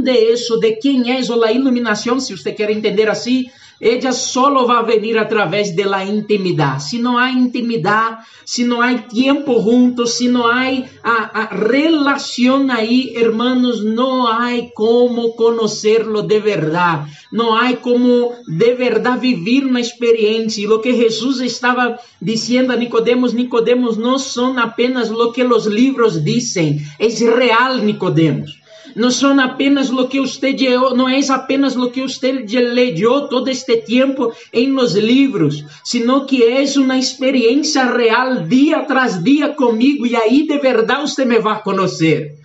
de 0.02 0.33
eso, 0.33 0.59
de 0.59 0.73
quem 0.73 1.16
é, 1.16 1.21
ou 1.30 1.37
la 1.37 1.52
iluminação, 1.52 2.18
se 2.18 2.37
você 2.37 2.52
quer 2.52 2.71
entender 2.71 3.09
assim, 3.09 3.47
ella 3.78 4.12
solo 4.12 4.66
va 4.66 4.78
a 4.78 4.83
venir 4.83 5.18
a 5.18 5.28
través 5.28 5.76
de 5.76 5.85
la 5.85 6.04
intimidad. 6.04 6.80
Si 6.80 6.99
no 6.99 7.18
hay 7.18 7.35
intimidad, 7.35 8.21
si 8.45 8.64
no 8.64 8.80
hay 8.80 9.06
tiempo 9.09 9.61
juntos, 9.61 10.14
si 10.14 10.28
no 10.28 10.50
hay 10.50 10.87
a, 11.02 11.25
a 11.25 11.49
relación 11.49 12.71
ahí, 12.71 13.12
hermanos, 13.16 13.85
no 13.85 14.33
hay 14.33 14.71
cómo 14.75 15.37
conocerlo 15.37 16.23
de 16.23 16.40
verdad. 16.40 17.06
No 17.30 17.59
hay 17.59 17.76
cómo 17.76 18.33
de 18.47 18.75
verdad 18.75 19.21
vivir 19.21 19.66
una 19.66 19.80
experiencia. 19.80 20.64
Y 20.64 20.66
lo 20.66 20.80
que 20.80 20.95
Jesús 20.95 21.40
estaba 21.40 22.00
diciendo 22.21 22.73
a 22.73 22.76
Nicodemos, 22.76 23.35
Nicodemos, 23.35 23.99
no 23.99 24.18
son 24.18 24.59
apenas 24.59 25.11
lo 25.11 25.33
que 25.33 25.45
los 25.45 25.66
libros 25.66 26.25
dicen, 26.25 26.80
es 26.99 27.21
real, 27.21 27.85
Nicodemos 27.85 28.59
não 28.97 29.11
são 29.11 29.38
apenas 29.38 29.91
o 29.91 30.09
que 30.09 30.19
você 30.19 30.57
não 30.95 31.07
é 31.07 31.21
apenas 31.29 31.76
o 31.76 31.91
que 31.91 32.00
você 32.00 32.33
leu 32.33 33.29
todo 33.29 33.49
este 33.49 33.76
tempo 33.76 34.33
em 34.50 34.73
los 34.73 34.95
livros, 34.95 35.62
sino 35.85 36.25
que 36.25 36.43
é 36.43 36.65
uma 36.79 36.97
experiência 36.97 37.85
real 37.85 38.45
dia 38.45 38.83
tras 38.85 39.23
dia 39.23 39.50
comigo 39.50 40.07
e 40.07 40.17
aí 40.17 40.47
de 40.47 40.59
verdade 40.59 41.03
você 41.03 41.26
me 41.26 41.38
vai 41.38 41.62
conhecer. 41.62 42.37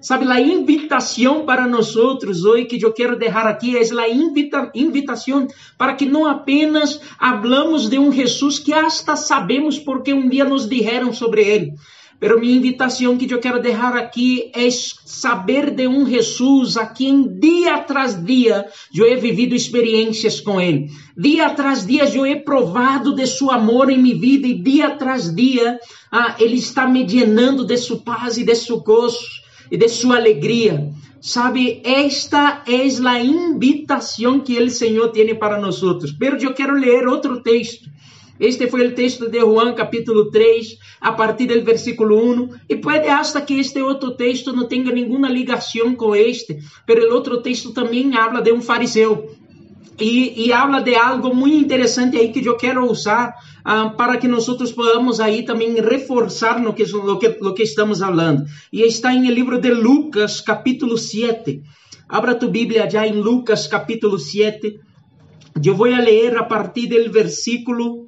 Sabe, 0.00 0.30
a 0.30 0.40
invitação 0.40 1.44
para 1.44 1.66
nós 1.66 1.96
outros 1.96 2.44
hoje 2.44 2.66
que 2.66 2.80
eu 2.80 2.92
quero 2.92 3.18
deixar 3.18 3.48
aqui 3.48 3.76
é 3.76 3.80
a 3.80 4.08
invita, 4.08 4.70
invitação 4.72 5.48
para 5.76 5.94
que 5.94 6.06
não 6.06 6.24
apenas 6.24 7.00
hablamos 7.18 7.88
de 7.88 7.98
um 7.98 8.12
Jesus 8.12 8.60
que 8.60 8.72
hasta 8.72 9.16
sabemos 9.16 9.76
porque 9.76 10.14
um 10.14 10.28
dia 10.28 10.44
nos 10.44 10.68
disseram 10.68 11.12
sobre 11.12 11.42
ele, 11.42 11.72
Pero 12.20 12.40
minha 12.40 12.56
invitação 12.56 13.16
que 13.16 13.32
eu 13.32 13.38
quero 13.38 13.62
deixar 13.62 13.96
aqui 13.96 14.50
é 14.52 14.68
saber 14.70 15.70
de 15.70 15.86
um 15.86 16.04
Jesus 16.04 16.76
a 16.76 16.84
quem 16.84 17.28
dia 17.28 17.78
tras 17.78 18.24
dia 18.24 18.66
eu 18.92 19.06
he 19.06 19.14
vivido 19.14 19.54
experiências 19.54 20.40
com 20.40 20.60
ele. 20.60 20.90
Dia 21.16 21.50
tras 21.50 21.86
dia 21.86 22.04
eu 22.12 22.26
he 22.26 22.34
provado 22.34 23.14
de 23.14 23.24
seu 23.24 23.52
amor 23.52 23.88
em 23.88 24.02
minha 24.02 24.18
vida 24.18 24.48
e 24.48 24.60
dia 24.60 24.90
tras 24.90 25.32
dia 25.32 25.78
ah, 26.10 26.34
ele 26.40 26.56
está 26.56 26.88
me 26.88 27.06
llenando 27.06 27.64
de 27.64 27.76
sua 27.76 27.98
paz 27.98 28.36
e 28.36 28.44
de 28.44 28.54
seu 28.56 28.80
gozo 28.80 29.24
e 29.70 29.76
de 29.76 29.88
sua 29.88 30.16
alegria. 30.16 30.90
Sabe, 31.20 31.80
esta 31.84 32.62
é 32.66 33.08
a 33.08 33.22
invitação 33.22 34.40
que 34.40 34.60
o 34.60 34.70
Senhor 34.70 35.08
tem 35.08 35.34
para 35.34 35.60
nós 35.60 35.82
outros. 35.82 36.12
Pero 36.12 36.36
eu 36.36 36.54
quero 36.54 36.74
ler 36.74 37.06
outro 37.06 37.42
texto 37.42 37.88
este 38.40 38.68
foi 38.68 38.86
o 38.86 38.94
texto 38.94 39.28
de 39.28 39.40
Juan, 39.40 39.74
capítulo 39.74 40.30
3, 40.30 40.78
a 41.00 41.12
partir 41.12 41.46
do 41.46 41.64
versículo 41.64 42.16
1. 42.16 42.48
E 42.68 42.76
pode 42.76 43.08
hasta 43.08 43.40
que 43.40 43.58
este 43.58 43.82
outro 43.82 44.12
texto 44.12 44.52
não 44.52 44.68
tenha 44.68 44.92
nenhuma 44.92 45.28
ligação 45.28 45.94
com 45.94 46.14
este, 46.14 46.58
mas 46.86 47.04
o 47.04 47.12
outro 47.12 47.42
texto 47.42 47.72
também 47.72 48.16
habla 48.16 48.40
de 48.40 48.52
um 48.52 48.62
fariseu. 48.62 49.34
E, 50.00 50.46
e 50.46 50.52
habla 50.52 50.80
de 50.80 50.94
algo 50.94 51.34
muito 51.34 51.56
interessante 51.56 52.16
aí 52.16 52.30
que 52.30 52.46
eu 52.46 52.56
quero 52.56 52.88
usar 52.88 53.34
ah, 53.64 53.90
para 53.90 54.16
que 54.16 54.28
nós 54.28 54.46
podamos 54.70 55.18
aí 55.18 55.44
também 55.44 55.74
reforçar 55.80 56.60
no 56.60 56.72
que, 56.72 56.84
lo 56.84 57.18
que, 57.18 57.36
lo 57.40 57.52
que 57.52 57.64
estamos 57.64 57.98
falando. 57.98 58.44
E 58.72 58.82
está 58.82 59.12
em 59.12 59.28
livro 59.28 59.60
de 59.60 59.70
Lucas, 59.70 60.40
capítulo 60.40 60.96
7. 60.96 61.60
Abra 62.08 62.36
tu 62.36 62.48
Bíblia 62.48 62.88
já 62.88 63.04
em 63.04 63.20
Lucas, 63.20 63.66
capítulo 63.66 64.16
7. 64.16 64.78
Eu 65.64 65.74
vou 65.74 65.88
ler 65.88 66.38
a 66.38 66.44
partir 66.44 66.86
do 66.86 67.10
versículo 67.10 68.07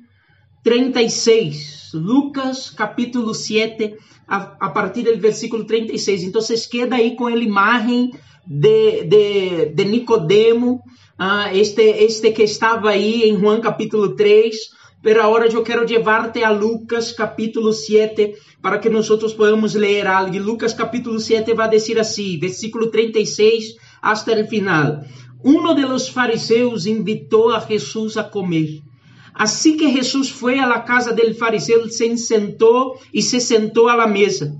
36, 0.62 1.90
Lucas 1.94 2.70
capítulo 2.70 3.34
7, 3.34 3.96
a, 4.28 4.56
a 4.60 4.70
partir 4.70 5.02
do 5.02 5.18
versículo 5.18 5.64
36. 5.64 6.24
Então, 6.24 6.42
queda 6.70 6.96
aí 6.96 7.16
com 7.16 7.26
a 7.26 7.36
imagem 7.36 8.12
de, 8.46 9.04
de, 9.04 9.66
de 9.66 9.84
Nicodemo, 9.84 10.82
uh, 11.18 11.54
este, 11.54 11.82
este 11.82 12.30
que 12.32 12.42
estava 12.42 12.90
aí 12.90 13.28
em 13.28 13.38
Juan 13.38 13.60
capítulo 13.60 14.14
3, 14.14 14.56
pero 15.02 15.22
agora 15.22 15.46
eu 15.46 15.62
quero 15.62 15.86
levar-te 15.86 16.44
a 16.44 16.50
Lucas 16.50 17.12
capítulo 17.12 17.72
7 17.72 18.34
para 18.60 18.78
que 18.78 18.90
nós 18.90 19.08
podamos 19.08 19.74
ler 19.74 20.06
algo. 20.06 20.38
Lucas 20.38 20.74
capítulo 20.74 21.18
7 21.18 21.54
vai 21.54 21.70
dizer 21.70 21.98
assim, 21.98 22.38
versículo 22.38 22.90
36 22.90 23.76
hasta 24.02 24.32
o 24.32 24.46
final. 24.46 25.00
Um 25.42 25.74
de 25.74 25.86
los 25.86 26.08
fariseus 26.08 26.84
invitou 26.84 27.50
a 27.50 27.60
Jesus 27.60 28.18
a 28.18 28.24
comer. 28.24 28.82
Assim 29.40 29.74
que 29.74 29.90
Jesus 29.90 30.28
foi 30.28 30.58
à 30.58 30.78
casa 30.80 31.14
del 31.14 31.34
fariseu, 31.34 31.88
se 31.88 32.14
sentou 32.18 33.00
e 33.10 33.22
se 33.22 33.40
sentou 33.40 33.88
à 33.88 34.06
mesa. 34.06 34.54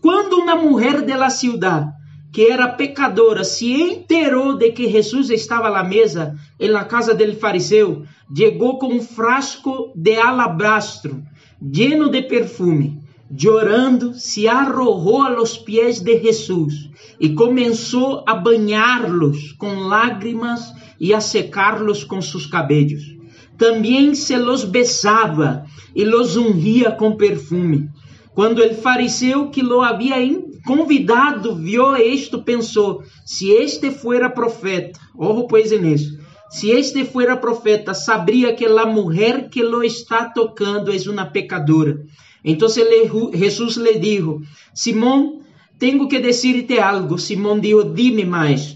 Quando 0.00 0.38
uma 0.38 0.56
mulher 0.56 1.02
de 1.02 1.14
la 1.14 1.28
ciudad, 1.28 1.92
que 2.32 2.50
era 2.50 2.66
pecadora, 2.66 3.44
se 3.44 3.70
enterou 3.70 4.56
de 4.56 4.72
que 4.72 4.88
Jesus 4.88 5.28
estava 5.28 5.68
à 5.68 5.84
mesa 5.84 6.34
la 6.58 6.84
casa 6.84 7.12
del 7.12 7.36
fariseu, 7.36 8.06
chegou 8.34 8.78
com 8.78 8.94
um 8.94 9.02
frasco 9.02 9.92
de 9.94 10.16
alabastro, 10.16 11.22
lleno 11.60 12.08
de 12.08 12.22
perfume. 12.22 13.02
Llorando, 13.30 14.14
se 14.14 14.48
arrojou 14.48 15.24
a 15.24 15.28
los 15.28 15.58
pies 15.58 16.00
de 16.00 16.22
Jesus 16.22 16.88
e 17.20 17.34
começou 17.34 18.24
a 18.26 18.34
banhá-los 18.34 19.52
com 19.58 19.74
lágrimas 19.88 20.72
e 20.98 21.12
a 21.12 21.20
secá-los 21.20 22.02
com 22.02 22.22
seus 22.22 22.46
cabelos 22.46 23.15
também 23.56 24.14
se 24.14 24.36
los 24.36 24.64
besava 24.64 25.64
e 25.94 26.04
los 26.04 26.36
ungía 26.36 26.92
com 26.92 27.16
perfume. 27.16 27.88
Quando 28.34 28.62
o 28.62 28.74
fariseu 28.74 29.48
que 29.48 29.62
lo 29.62 29.80
havia 29.82 30.16
convidado 30.66 31.54
viu 31.56 31.96
isto, 31.96 32.42
pensou: 32.42 33.02
se 33.24 33.50
este 33.50 33.90
fuera 33.90 34.28
profeta, 34.28 35.00
ojo 35.16 35.46
pois 35.46 35.70
nisso, 35.80 36.18
se 36.50 36.70
este 36.70 37.04
fuera 37.04 37.36
profeta, 37.36 37.94
sabria 37.94 38.54
que 38.54 38.66
a 38.66 38.86
mulher 38.86 39.48
que 39.48 39.62
lo 39.62 39.82
está 39.82 40.26
tocando 40.26 40.92
é 40.92 41.10
uma 41.10 41.24
pecadora. 41.24 42.04
Então 42.44 42.68
Jesus 42.68 43.76
lhe 43.76 43.98
dijo: 43.98 44.42
Simão, 44.74 45.40
tenho 45.78 46.06
que 46.06 46.18
decirte 46.18 46.78
algo. 46.78 47.18
Simão 47.18 47.58
dijo: 47.58 47.84
Dime, 47.94 48.24
maestro. 48.24 48.75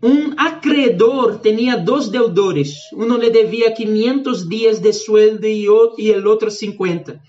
Um 0.00 0.32
acreedor 0.36 1.40
tinha 1.40 1.76
dois 1.76 2.08
deudores. 2.08 2.74
Um 2.94 3.16
lhe 3.16 3.30
devia 3.30 3.72
500 3.72 4.48
dias 4.48 4.78
de 4.78 4.92
sueldo 4.92 5.46
e 5.46 5.68
o 5.68 6.28
outro 6.28 6.50
50. 6.50 7.20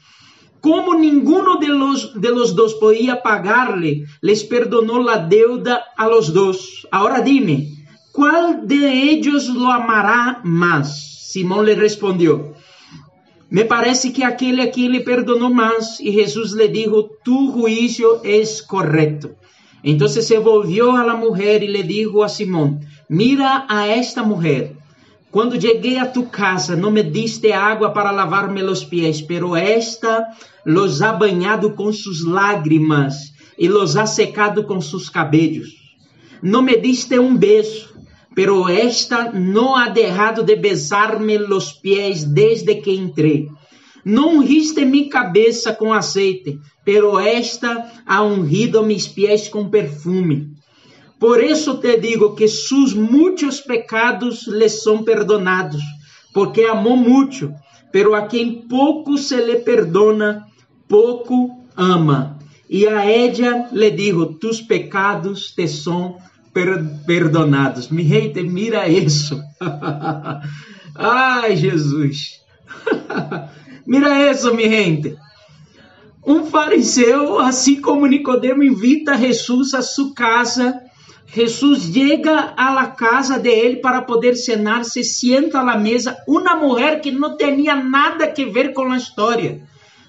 Como 0.61 0.93
ninguno 0.93 1.57
de 1.57 1.67
los, 1.67 2.13
de 2.13 2.29
los 2.29 2.53
dos 2.53 2.73
podia 2.75 3.15
pagar-lhe, 3.15 4.05
les 4.21 4.43
perdonou 4.43 5.07
a 5.09 5.17
deuda 5.17 5.81
a 5.97 6.05
los 6.05 6.29
dos. 6.31 6.85
Agora 6.91 7.21
dime, 7.21 7.69
qual 8.11 8.67
de 8.67 8.85
ellos 8.85 9.47
lo 9.47 9.71
amará 9.71 10.41
mais? 10.43 10.89
Simão 11.31 11.63
lhe 11.63 11.73
respondeu: 11.73 12.53
Me 13.49 13.63
parece 13.63 14.11
que 14.11 14.23
aquele 14.23 14.61
a 14.61 14.69
quem 14.69 14.89
lhe 14.89 14.99
perdonou 14.99 15.49
mais. 15.49 15.99
E 15.99 16.11
Jesus 16.11 16.51
lhe 16.51 16.67
dijo: 16.67 17.09
Tu 17.23 17.51
juízo 17.51 18.21
é 18.23 18.43
correto. 18.67 19.35
Entonces 19.83 20.27
se 20.27 20.38
volvió 20.38 20.95
a 20.95 21.05
la 21.05 21.15
mujer 21.15 21.63
y 21.63 21.67
le 21.67 21.83
dijo 21.83 22.24
a 22.24 22.29
Simón, 22.29 22.81
mira 23.07 23.65
a 23.69 23.88
esta 23.93 24.24
mujer. 24.24 24.75
Cuando 25.31 25.55
llegué 25.55 26.00
a 26.00 26.12
tu 26.12 26.29
casa 26.29 26.75
no 26.75 26.89
me 26.89 27.03
diste 27.03 27.53
agua 27.53 27.93
para 27.93 28.12
lavarme 28.12 28.63
los 28.63 28.83
pies, 28.83 29.21
pero 29.21 29.55
esta 29.55 30.36
los 30.65 31.01
ha 31.01 31.13
bañado 31.13 31.75
con 31.75 31.93
sus 31.93 32.21
lágrimas 32.21 33.33
y 33.57 33.67
los 33.67 33.95
ha 33.95 34.07
secado 34.07 34.65
con 34.65 34.81
sus 34.81 35.12
cabellos. 35.12 35.75
No 36.41 36.62
me 36.62 36.77
diste 36.77 37.19
un 37.19 37.39
beso, 37.39 37.89
pero 38.33 38.69
esta 38.69 39.31
no 39.31 39.77
ha 39.77 39.89
dejado 39.89 40.43
de 40.43 40.55
besarme 40.55 41.38
los 41.38 41.74
pies 41.75 42.33
desde 42.33 42.81
que 42.81 42.95
entré. 42.95 43.50
Não 44.03 44.38
ungiste 44.38 44.86
minha 44.86 45.10
cabeça 45.10 45.74
com 45.74 45.94
azeite, 45.94 46.60
pero 46.86 47.20
esta 47.20 47.91
ha 48.06 48.24
ungido 48.24 48.84
mis 48.84 49.08
pés 49.08 49.48
com 49.48 49.70
perfume. 49.70 50.53
Por 51.20 51.44
isso 51.44 51.77
te 51.79 51.98
digo 51.98 52.34
que 52.34 52.48
sus 52.48 52.94
muitos 52.94 53.60
pecados 53.60 54.48
lhe 54.48 54.70
são 54.70 55.03
perdonados, 55.03 55.84
porque 56.34 56.63
amou 56.63 56.96
muito, 56.96 57.53
pero 57.91 58.15
a 58.15 58.25
quem 58.27 58.68
pouco 58.68 59.18
se 59.18 59.36
lhe 59.41 59.58
perdona, 59.58 60.46
pouco 60.88 61.65
ama. 61.75 62.39
E 62.70 62.88
a 62.88 63.06
ella 63.06 63.68
lhe 63.72 63.91
digo, 63.91 64.38
tus 64.39 64.62
pecados 64.62 65.51
te 65.51 65.68
são 65.68 66.18
per 66.53 66.84
perdonados. 67.06 67.89
Mi 67.89 68.03
gente, 68.03 68.41
mira 68.44 68.88
isso. 68.88 69.41
Ai, 70.96 71.56
Jesus. 71.58 72.39
Mira 73.86 74.31
isso, 74.31 74.53
mi 74.53 74.69
gente. 74.69 75.15
Um 76.25 76.45
fariseu, 76.45 77.39
assim 77.39 77.81
como 77.81 78.05
Nicodemo, 78.05 78.63
invita 78.63 79.17
Jesus 79.17 79.74
a 79.74 79.81
sua 79.81 80.13
casa. 80.13 80.79
Jesus 81.25 81.83
chega 81.93 82.53
à 82.57 82.88
casa 82.88 83.39
de 83.39 83.50
ele 83.50 83.77
para 83.77 84.01
poder 84.01 84.36
cenar, 84.36 84.83
se 84.83 85.03
sienta 85.03 85.59
à 85.59 85.77
mesa. 85.77 86.17
Uma 86.27 86.55
mulher 86.55 87.01
que 87.01 87.12
não 87.12 87.38
tinha 87.38 87.75
nada 87.75 88.27
que 88.27 88.45
ver 88.45 88.74
com 88.74 88.91
a 88.91 88.98
história. 88.98 89.62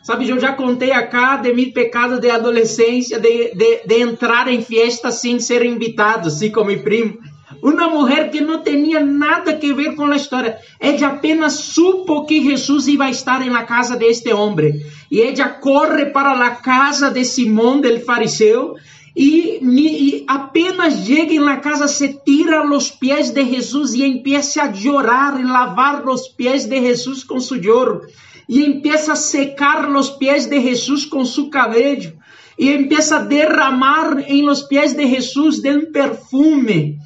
Sabe, 0.02 0.28
eu 0.28 0.40
já 0.40 0.54
contei 0.54 0.92
acá 0.92 1.36
de 1.36 1.52
mil 1.52 1.72
pecados 1.72 2.20
de 2.20 2.30
adolescência, 2.30 3.20
de, 3.20 3.54
de, 3.54 3.86
de 3.86 4.00
entrar 4.00 4.48
em 4.48 4.62
festa 4.62 5.10
sem 5.12 5.38
ser 5.38 5.64
invitado, 5.64 6.28
assim 6.28 6.50
como 6.50 6.68
meu 6.68 6.82
primo. 6.82 7.18
Uma 7.62 7.88
mulher 7.88 8.30
que 8.30 8.40
não 8.40 8.62
tinha 8.62 9.00
nada 9.00 9.54
que 9.54 9.72
ver 9.72 9.94
com 9.96 10.04
a 10.04 10.16
história. 10.16 10.58
Ela 10.78 11.08
apenas 11.08 11.54
supo 11.54 12.24
que 12.24 12.42
Jesus 12.42 12.86
ia 12.86 13.10
estar 13.10 13.44
na 13.46 13.64
casa 13.64 13.96
deste 13.96 14.32
homem. 14.32 14.80
E 15.10 15.20
ela 15.20 15.48
corre 15.48 16.06
para 16.06 16.32
a 16.32 16.50
casa 16.50 17.10
de 17.10 17.24
Simão, 17.24 17.80
del 17.80 18.00
fariseu, 18.00 18.76
e, 19.16 19.58
e, 19.60 20.24
apenas 20.28 21.04
chega 21.04 21.40
na 21.40 21.56
casa, 21.56 21.88
se 21.88 22.20
tira 22.24 22.64
os 22.64 22.90
pés 22.90 23.30
de 23.30 23.44
Jesus 23.44 23.94
e 23.94 24.04
empieza 24.04 24.62
a 24.62 24.72
chorar 24.72 25.40
e 25.40 25.44
lavar 25.44 26.06
os 26.08 26.28
pés 26.28 26.64
de 26.66 26.80
Jesus 26.80 27.24
com 27.24 27.40
seu 27.40 27.60
choro. 27.62 28.02
E 28.48 28.64
empieza 28.64 29.12
a 29.12 29.16
secar 29.16 29.90
os 29.90 30.10
pés 30.10 30.46
de 30.46 30.60
Jesus 30.60 31.04
com 31.04 31.24
seu 31.24 31.50
cabelo. 31.50 32.12
E 32.58 32.70
empieza 32.70 33.16
a 33.16 33.22
derramar 33.22 34.24
em 34.28 34.42
los 34.42 34.62
pés 34.62 34.92
de 34.92 35.06
Jesus 35.06 35.60
de 35.60 35.70
um 35.70 35.92
perfume. 35.92 36.98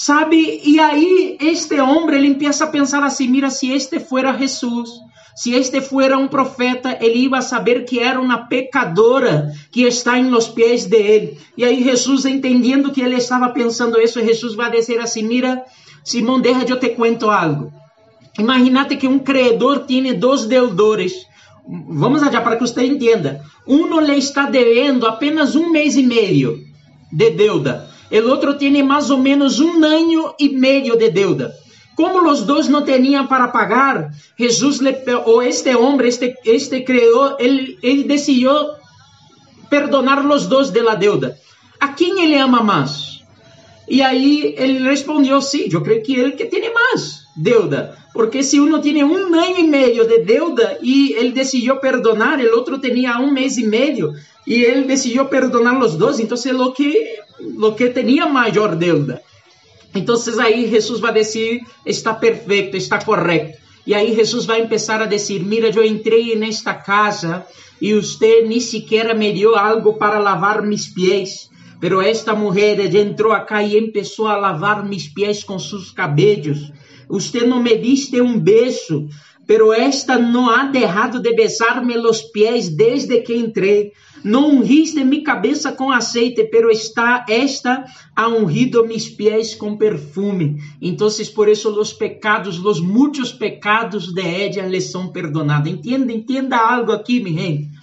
Sabe? 0.00 0.62
E 0.64 0.80
aí 0.80 1.36
este 1.40 1.78
homem 1.78 2.16
ele 2.16 2.28
empieza 2.28 2.64
a 2.64 2.68
pensar 2.68 3.02
assim: 3.02 3.28
mira, 3.28 3.50
se 3.50 3.70
este 3.70 4.00
fuera 4.00 4.32
Jesus 4.32 4.88
se 5.34 5.54
este 5.54 5.80
fuera 5.80 6.18
um 6.18 6.28
profeta, 6.28 6.98
ele 7.00 7.20
iba 7.24 7.40
saber 7.40 7.84
que 7.84 7.98
era 7.98 8.20
uma 8.20 8.46
pecadora 8.46 9.52
que 9.70 9.82
está 9.82 10.18
em 10.18 10.28
los 10.28 10.48
pés 10.48 10.86
de 10.86 10.96
ele. 10.96 11.38
E 11.56 11.64
aí 11.64 11.82
Jesus, 11.82 12.24
entendendo 12.24 12.92
que 12.92 13.00
ele 13.00 13.16
estava 13.16 13.48
pensando 13.50 14.00
isso, 14.00 14.24
Jesus 14.24 14.54
vai 14.54 14.70
dizer 14.70 14.98
assim: 15.00 15.22
Mira, 15.22 15.64
Simão, 16.04 16.40
deja, 16.40 16.64
eu 16.68 16.78
te 16.78 16.90
cuento 16.90 17.30
algo. 17.30 17.72
Imagínate 18.38 18.96
que 18.96 19.06
um 19.08 19.18
credor 19.18 19.80
tem 19.80 20.12
dois 20.18 20.46
deudores. 20.46 21.12
Vamos 21.88 22.22
allá 22.22 22.40
para 22.40 22.56
que 22.56 22.66
você 22.66 22.84
entenda. 22.84 23.42
Um 23.66 24.00
lhe 24.00 24.18
está 24.18 24.46
devendo 24.46 25.06
apenas 25.06 25.54
um 25.54 25.70
mês 25.70 25.94
e 25.96 26.02
meio 26.02 26.58
de 27.12 27.30
deuda. 27.30 27.89
O 28.10 28.28
outro 28.28 28.54
tem 28.54 28.82
mais 28.82 29.10
ou 29.10 29.18
menos 29.18 29.60
um 29.60 29.84
ano 29.84 30.34
e 30.38 30.48
meio 30.48 30.96
de 30.96 31.10
deuda. 31.10 31.54
Como 31.94 32.28
os 32.30 32.42
dois 32.42 32.68
não 32.68 32.84
tinham 32.84 33.26
para 33.26 33.48
pagar, 33.48 34.10
Jesus, 34.38 34.80
le, 34.80 34.96
este 35.46 35.74
homem, 35.76 36.08
este, 36.08 36.34
este 36.44 36.84
ele, 37.38 38.04
decidiu 38.04 38.52
perdonar 39.68 40.26
os 40.26 40.46
dois 40.46 40.70
de 40.70 40.80
la 40.80 40.94
deuda. 40.94 41.38
A 41.78 41.88
quem 41.88 42.22
ele 42.22 42.36
ama 42.36 42.62
mais? 42.62 43.22
E 43.88 44.02
aí 44.02 44.54
ele 44.56 44.88
respondeu, 44.88 45.40
sim, 45.40 45.68
eu 45.70 45.82
creio 45.82 46.02
que 46.02 46.14
ele 46.14 46.32
que 46.32 46.46
tem 46.46 46.72
mais 46.72 47.19
deuda. 47.40 47.96
Porque 48.12 48.42
se 48.42 48.60
um 48.60 48.80
tem 48.80 49.04
um 49.04 49.34
ano 49.34 49.58
e 49.58 49.62
meio 49.62 50.06
de 50.06 50.18
deuda 50.18 50.78
e 50.82 51.12
ele 51.12 51.32
decidiu 51.32 51.76
perdonar, 51.76 52.38
o 52.40 52.56
outro 52.56 52.78
tinha 52.78 53.18
um 53.18 53.30
mês 53.32 53.56
e 53.56 53.64
meio 53.64 54.12
e 54.46 54.62
ele 54.64 54.84
decidiu 54.84 55.26
perdonar 55.26 55.78
os 55.78 55.94
dois, 55.96 56.18
então 56.18 56.36
o 56.36 56.72
que, 56.72 57.18
lo 57.56 57.74
que 57.74 57.90
tinha 57.90 58.26
maior 58.26 58.74
deuda. 58.74 59.22
Então 59.94 60.16
aí 60.40 60.68
Jesus 60.68 61.00
vai 61.00 61.12
dizer, 61.12 61.60
está 61.84 62.14
perfeito, 62.14 62.76
está 62.76 62.98
correto. 62.98 63.58
E 63.86 63.94
aí 63.94 64.14
Jesus 64.14 64.44
vai 64.44 64.62
começar 64.62 65.00
a 65.00 65.06
dizer, 65.06 65.40
mira, 65.42 65.68
eu 65.68 65.84
entrei 65.84 66.36
nesta 66.36 66.74
casa 66.74 67.44
e 67.80 67.94
você 67.94 68.42
nem 68.42 68.60
sequer 68.60 69.16
me 69.16 69.32
deu 69.32 69.56
algo 69.56 69.94
para 69.94 70.18
lavar 70.18 70.62
mis 70.62 70.86
pés. 70.86 71.49
Pero 71.80 72.02
esta 72.02 72.34
mulher 72.34 72.94
entrou 72.94 73.32
acá 73.32 73.62
e 73.62 73.90
começou 73.90 74.26
a 74.26 74.36
lavar 74.36 74.86
mis 74.86 75.08
pés 75.08 75.42
com 75.42 75.58
seus 75.58 75.90
cabelos. 75.90 76.70
Você 77.08 77.46
não 77.46 77.62
me 77.62 77.74
diste 77.76 78.20
um 78.20 78.38
beijo, 78.38 79.08
pero 79.46 79.72
esta 79.72 80.18
não 80.18 80.48
há 80.48 80.64
deixado 80.64 81.20
de 81.20 81.34
besar-me 81.34 81.96
os 81.96 82.20
pés 82.20 82.68
desde 82.68 83.22
que 83.22 83.34
entrei. 83.34 83.92
Não 84.22 84.50
ungiste 84.50 85.02
mi 85.02 85.22
cabeça 85.22 85.72
com 85.72 85.90
aceite, 85.90 86.44
pero 86.44 86.70
está 86.70 87.24
esta 87.26 87.84
ha 88.14 88.28
ungido 88.28 88.86
mis 88.86 89.08
pies 89.08 89.54
com 89.54 89.78
perfume. 89.78 90.58
Então, 90.80 91.08
por 91.34 91.48
isso 91.48 91.70
os 91.70 91.92
pecados, 91.94 92.62
os 92.62 92.80
muitos 92.80 93.32
pecados 93.32 94.12
de 94.12 94.20
ella 94.20 94.68
lhe 94.68 94.80
são 94.80 95.08
perdonados. 95.08 95.72
Entenda, 95.72 96.12
entenda 96.12 96.58
algo 96.58 96.92
aqui, 96.92 97.20
mi 97.20 97.32
gente. 97.32 97.79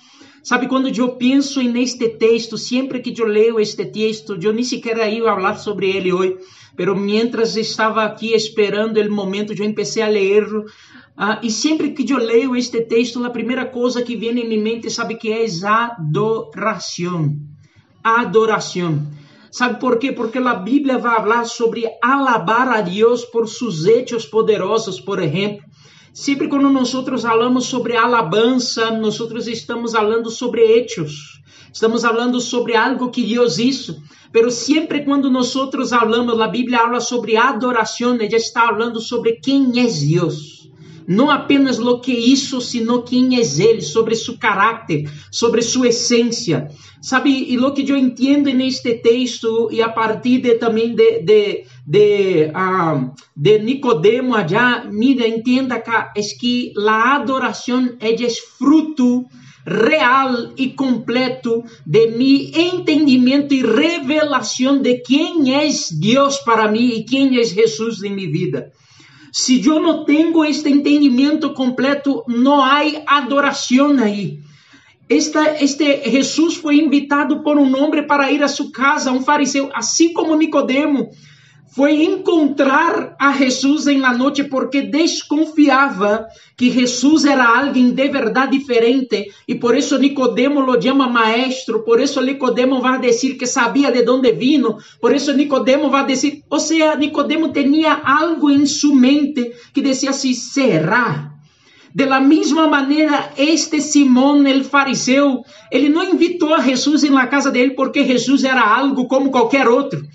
Sabe, 0.47 0.69
quando 0.69 0.87
eu 0.87 1.09
penso 1.09 1.61
neste 1.61 2.07
texto, 2.07 2.57
sempre 2.57 3.01
que 3.01 3.21
eu 3.21 3.27
leio 3.27 3.59
este 3.59 3.83
texto, 3.83 4.39
eu 4.41 4.53
nem 4.53 4.63
sequer 4.63 4.97
ia 5.11 5.21
falar 5.21 5.57
sobre 5.57 5.89
ele 5.89 6.13
hoje, 6.13 6.37
pero 6.73 6.95
mientras 6.95 7.57
estava 7.57 8.05
aqui 8.05 8.31
esperando 8.31 8.97
o 8.97 9.11
momento, 9.11 9.51
eu 9.51 9.57
comecei 9.57 10.01
a 10.01 10.07
ler 10.07 10.47
ah, 11.17 11.41
e 11.43 11.51
sempre 11.51 11.91
que 11.91 12.09
eu 12.09 12.17
leio 12.17 12.55
este 12.55 12.79
texto, 12.79 13.21
a 13.25 13.29
primeira 13.29 13.65
coisa 13.65 14.01
que 14.01 14.15
vem 14.15 14.39
em 14.39 14.47
minha 14.47 14.63
mente, 14.63 14.89
sabe 14.89 15.15
que 15.15 15.29
é 15.29 15.45
adoração. 15.65 17.35
Adoração. 18.01 19.05
Sabe 19.51 19.81
por 19.81 19.99
quê? 19.99 20.13
Porque 20.13 20.37
a 20.37 20.53
Bíblia 20.53 20.97
vai 20.97 21.17
falar 21.17 21.43
sobre 21.43 21.83
alabar 22.01 22.69
a 22.69 22.79
Deus 22.79 23.25
por 23.25 23.49
seus 23.49 23.85
hechos 23.85 24.25
poderosos, 24.25 24.97
por 24.97 25.21
exemplo. 25.21 25.66
Sempre 26.19 26.47
quando 26.47 26.71
nós 26.71 26.91
falamos 27.21 27.65
sobre 27.65 27.95
alabança, 27.95 28.89
nós 28.89 29.19
estamos 29.47 29.91
falando 29.91 30.31
sobre 30.31 30.63
hechos. 30.63 31.39
Estamos 31.71 32.01
falando 32.01 32.41
sobre 32.41 32.75
algo 32.75 33.11
que 33.11 33.23
Deus 33.23 33.59
hizo. 33.59 34.01
Pero 34.31 34.49
sempre 34.49 35.05
quando 35.05 35.29
nós 35.29 35.53
falamos, 35.53 36.41
a 36.41 36.47
Bíblia 36.47 36.79
fala 36.79 36.99
sobre 37.01 37.37
adoração, 37.37 38.15
ela 38.15 38.23
está 38.23 38.65
falando 38.65 38.99
sobre 38.99 39.33
quem 39.33 39.79
é 39.79 39.85
Deus 39.85 40.57
não 41.07 41.31
apenas 41.31 41.77
lo 41.77 42.01
que 42.01 42.11
isso, 42.11 42.59
sino 42.59 43.01
quem 43.01 43.37
é 43.37 43.39
ele, 43.39 43.81
sobre 43.81 44.13
seu 44.13 44.37
caráter, 44.37 45.09
sobre 45.31 45.61
sua 45.61 45.87
essência. 45.87 46.69
Sabe, 47.01 47.29
e 47.49 47.55
lo 47.55 47.73
que 47.73 47.89
eu 47.89 47.95
entendo 47.95 48.53
neste 48.53 48.95
texto, 48.95 49.69
e 49.71 49.81
a 49.81 49.87
partir 49.87 50.39
de, 50.39 50.55
também 50.55 50.93
de, 50.93 51.21
de, 51.21 51.63
de, 51.87 52.51
uh, 52.51 53.13
de 53.33 53.59
Nicodemo 53.59 54.35
allá, 54.35 54.83
mira, 54.91 55.25
entenda 55.25 55.79
que 55.79 55.89
é 55.89 56.21
que 56.37 56.73
a 56.85 57.15
adoração 57.15 57.95
é 58.01 58.13
fruto 58.57 59.25
real 59.65 60.51
e 60.57 60.71
completo 60.71 61.63
de 61.85 62.07
mi 62.07 62.51
entendimento 62.53 63.53
e 63.53 63.61
revelação 63.61 64.81
de 64.81 64.95
quem 64.95 65.55
é 65.55 65.69
Deus 65.97 66.37
para 66.39 66.69
mim 66.69 66.89
e 66.89 67.03
quem 67.05 67.39
é 67.39 67.43
Jesus 67.43 68.03
em 68.03 68.13
minha 68.13 68.29
vida. 68.29 68.71
Se 69.31 69.65
eu 69.65 69.79
não 69.79 70.03
tenho 70.03 70.43
este 70.43 70.69
entendimento 70.69 71.53
completo, 71.53 72.23
não 72.27 72.61
há 72.61 72.81
adoração 73.05 73.91
aí. 73.99 74.39
Esta, 75.09 75.63
este 75.63 76.09
Jesus 76.09 76.55
foi 76.55 76.79
invitado 76.79 77.43
por 77.43 77.57
um 77.57 77.81
homem 77.81 78.05
para 78.05 78.29
ir 78.29 78.43
a 78.43 78.47
sua 78.49 78.69
casa, 78.71 79.11
um 79.11 79.21
fariseu, 79.21 79.69
assim 79.73 80.11
como 80.11 80.35
Nicodemo 80.35 81.11
foi 81.67 82.03
encontrar 82.03 83.15
a 83.19 83.31
Jesus 83.33 83.87
em 83.87 83.99
la 83.99 84.13
noite 84.13 84.43
porque 84.43 84.81
desconfiava 84.81 86.25
que 86.55 86.71
Jesus 86.71 87.25
era 87.25 87.59
alguém 87.59 87.91
de 87.91 88.07
verdade 88.07 88.57
diferente 88.57 89.31
e 89.47 89.55
por 89.55 89.77
isso 89.77 89.97
Nicodemo 89.97 90.61
lo 90.61 90.81
chama 90.81 91.07
maestro, 91.07 91.83
por 91.83 91.99
isso 91.99 92.21
Nicodemo 92.21 92.81
vai 92.81 92.99
dizer 92.99 93.35
que 93.35 93.45
sabia 93.45 93.91
de 93.91 94.09
onde 94.09 94.31
vino, 94.31 94.77
por 94.99 95.13
isso 95.13 95.33
Nicodemo 95.33 95.89
vai 95.89 96.05
dizer, 96.05 96.43
ou 96.49 96.59
seja, 96.59 96.95
Nicodemo 96.95 97.49
tinha 97.49 98.01
algo 98.03 98.49
em 98.49 98.65
sua 98.65 98.95
mente 98.95 99.51
que 99.73 99.81
dizia 99.81 100.11
assim, 100.11 100.33
será? 100.33 101.33
De 101.93 102.05
la 102.05 102.19
mesma 102.19 102.67
maneira, 102.67 103.31
este 103.37 103.81
Simão, 103.81 104.45
el 104.45 104.63
fariseu, 104.63 105.43
ele 105.71 105.89
não 105.89 106.03
invitou 106.03 106.53
a 106.53 106.61
Jesus 106.61 107.03
na 107.03 107.27
casa 107.27 107.49
dele 107.49 107.71
porque 107.71 108.05
Jesus 108.05 108.43
era 108.43 108.61
algo 108.61 109.07
como 109.07 109.31
qualquer 109.31 109.67
outro. 109.67 110.05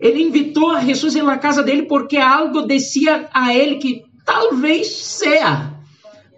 Ele 0.00 0.22
invitou 0.22 0.70
a 0.70 0.80
Jesus 0.80 1.14
na 1.14 1.38
casa 1.38 1.62
dele 1.62 1.82
porque 1.82 2.16
algo 2.16 2.62
descia 2.62 3.28
a 3.32 3.54
ele 3.54 3.76
que 3.76 4.04
talvez 4.24 4.88
seja. 4.88 5.72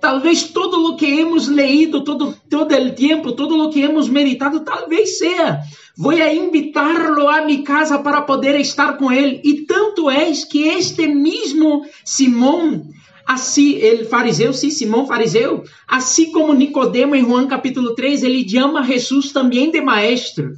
Talvez 0.00 0.44
todo 0.44 0.86
o 0.86 0.96
que 0.96 1.04
hemos 1.04 1.46
leído 1.46 2.02
todo, 2.02 2.34
todo 2.48 2.74
o 2.74 2.92
tempo, 2.92 3.32
todo 3.32 3.62
o 3.62 3.70
que 3.70 3.82
hemos 3.82 4.08
meditado, 4.08 4.60
talvez 4.60 5.18
seja. 5.18 5.60
Vou 5.94 6.12
a 6.12 6.32
invitar-lo 6.32 7.28
a 7.28 7.44
minha 7.44 7.62
casa 7.62 7.98
para 7.98 8.22
poder 8.22 8.58
estar 8.58 8.96
com 8.96 9.12
ele. 9.12 9.42
E 9.44 9.66
tanto 9.66 10.08
é 10.08 10.32
que 10.50 10.62
este 10.62 11.06
mesmo 11.06 11.84
Simão, 12.02 12.86
assim, 13.26 13.72
ele 13.74 14.06
fariseu, 14.06 14.54
sim, 14.54 14.70
Simão 14.70 15.06
fariseu, 15.06 15.64
assim 15.86 16.32
como 16.32 16.54
Nicodemo 16.54 17.14
em 17.14 17.20
João 17.20 17.46
capítulo 17.46 17.94
3, 17.94 18.22
ele 18.22 18.48
chama 18.48 18.82
Jesus 18.82 19.32
também 19.32 19.70
de 19.70 19.82
maestro. 19.82 20.54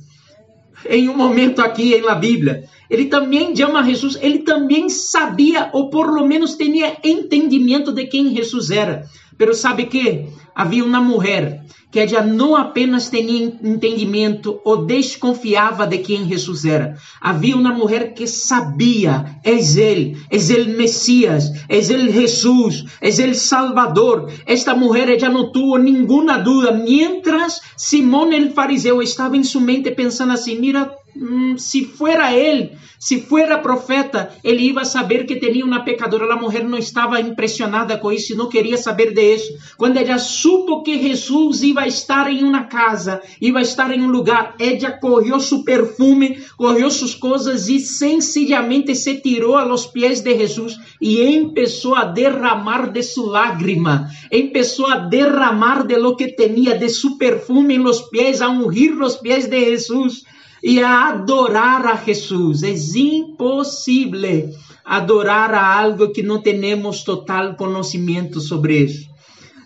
Em 0.89 1.09
um 1.09 1.17
momento 1.17 1.61
aqui 1.61 2.01
na 2.01 2.15
Bíblia 2.15 2.69
ele 2.93 3.07
também 3.07 3.57
chama 3.57 3.83
Jesus, 3.83 4.19
ele 4.21 4.41
também 4.41 4.91
sabia, 4.91 5.71
ou 5.73 5.89
por 5.89 6.13
lo 6.13 6.27
menos 6.27 6.57
tinha 6.57 6.99
entendimento 7.03 7.91
de 7.91 8.07
quem 8.07 8.35
Jesus 8.37 8.71
era. 8.71 9.09
Pero 9.43 9.55
sabe 9.55 9.87
que? 9.87 10.29
Havia 10.55 10.85
uma 10.85 11.01
mulher 11.01 11.65
que 11.91 11.99
ela 11.99 12.23
não 12.23 12.55
apenas 12.55 13.11
tinha 13.11 13.53
entendimento 13.61 14.61
ou 14.65 14.87
desconfiava 14.87 15.85
de 15.85 15.99
quem 15.99 16.29
Jesus 16.29 16.65
era. 16.65 16.97
Havia 17.21 17.57
uma 17.57 17.73
mulher 17.73 18.15
que 18.15 18.25
sabia, 18.29 19.41
és 19.43 19.77
ele, 19.77 20.17
és 20.31 20.49
ele 20.49 20.77
Messias, 20.77 21.51
és 21.69 21.91
ele 21.91 22.13
Jesus, 22.13 22.85
és 23.01 23.19
ele 23.19 23.35
Salvador. 23.35 24.31
Esta 24.47 24.77
mulher 24.77 25.11
ela 25.11 25.29
não 25.29 25.51
tuvo 25.51 25.77
nenhuma 25.77 26.39
dúvida. 26.39 26.73
Mientras 26.73 27.61
Simão 27.77 28.33
el 28.33 28.53
fariseu 28.53 29.03
estava 29.03 29.37
em 29.37 29.43
sua 29.43 29.61
mente 29.61 29.91
pensando 29.91 30.35
assim, 30.35 30.57
mira, 30.57 30.89
mm, 31.17 31.57
si 31.57 31.85
fuera 31.85 32.33
él, 32.33 32.71
si 33.03 33.21
fuera 33.21 33.63
profeta, 33.63 34.39
él 34.45 34.61
iba 34.61 34.83
a 34.83 34.85
saber 34.85 35.27
que 35.27 35.35
tenía 35.35 35.65
una 35.65 35.85
pecadora. 35.85 36.25
La 36.25 36.37
mujer 36.37 36.65
no 36.65 36.77
estaba 36.77 37.19
impresionada 37.19 37.99
con 37.99 38.15
eso 38.15 38.33
y 38.33 38.37
no 38.37 38.49
quería 38.49 38.77
saber 38.77 39.13
de 39.13 39.35
eso. 39.35 39.55
Cuando 39.77 39.99
ella 39.99 40.21
supo 40.21 40.85
que 40.85 40.99
Jesús 41.01 41.65
iba 41.65 41.83
a 41.83 41.87
estar 41.87 42.31
en 42.31 42.45
una 42.45 42.69
casa, 42.69 43.21
iba 43.41 43.59
a 43.59 43.65
estar 43.65 43.93
en 43.93 44.03
un 44.03 44.13
lugar, 44.13 44.55
ella 44.57 45.01
cogió 45.01 45.41
su 45.41 45.65
perfume, 45.65 46.39
cogió 46.55 46.91
sus 46.91 47.17
cosas 47.17 47.69
y 47.69 47.81
sencillamente 47.81 48.95
se 48.95 49.15
tiró 49.15 49.59
a 49.59 49.67
los 49.67 49.89
pies 49.89 50.23
de 50.23 50.37
Jesús 50.37 50.79
y 51.01 51.23
empezó 51.23 51.97
a 51.97 52.13
derramar 52.13 52.93
de 52.93 53.03
su 53.03 53.33
lágrima, 53.33 54.13
empezó 54.31 54.89
a 54.89 55.09
derramar 55.09 55.89
de 55.89 55.99
lo 55.99 56.17
que 56.17 56.29
tenía, 56.29 56.75
de 56.75 56.89
su 56.89 57.19
perfume 57.19 57.75
en 57.75 57.83
los 57.83 58.05
pies, 58.11 58.41
a 58.41 58.49
ungir 58.49 58.93
los 58.93 59.19
pies 59.19 59.51
de 59.51 59.59
Jesús 59.59 60.25
e 60.63 60.83
a 60.83 61.09
adorar 61.09 61.87
a 61.87 61.97
Jesus. 61.97 62.63
É 62.63 62.75
impossível 62.99 64.51
adorar 64.85 65.55
a 65.55 65.79
algo 65.79 66.13
que 66.13 66.23
não 66.23 66.41
temos 66.41 67.05
total 67.05 67.57
conhecimento 67.57 68.41
sobre 68.41 68.79
isso. 68.79 69.13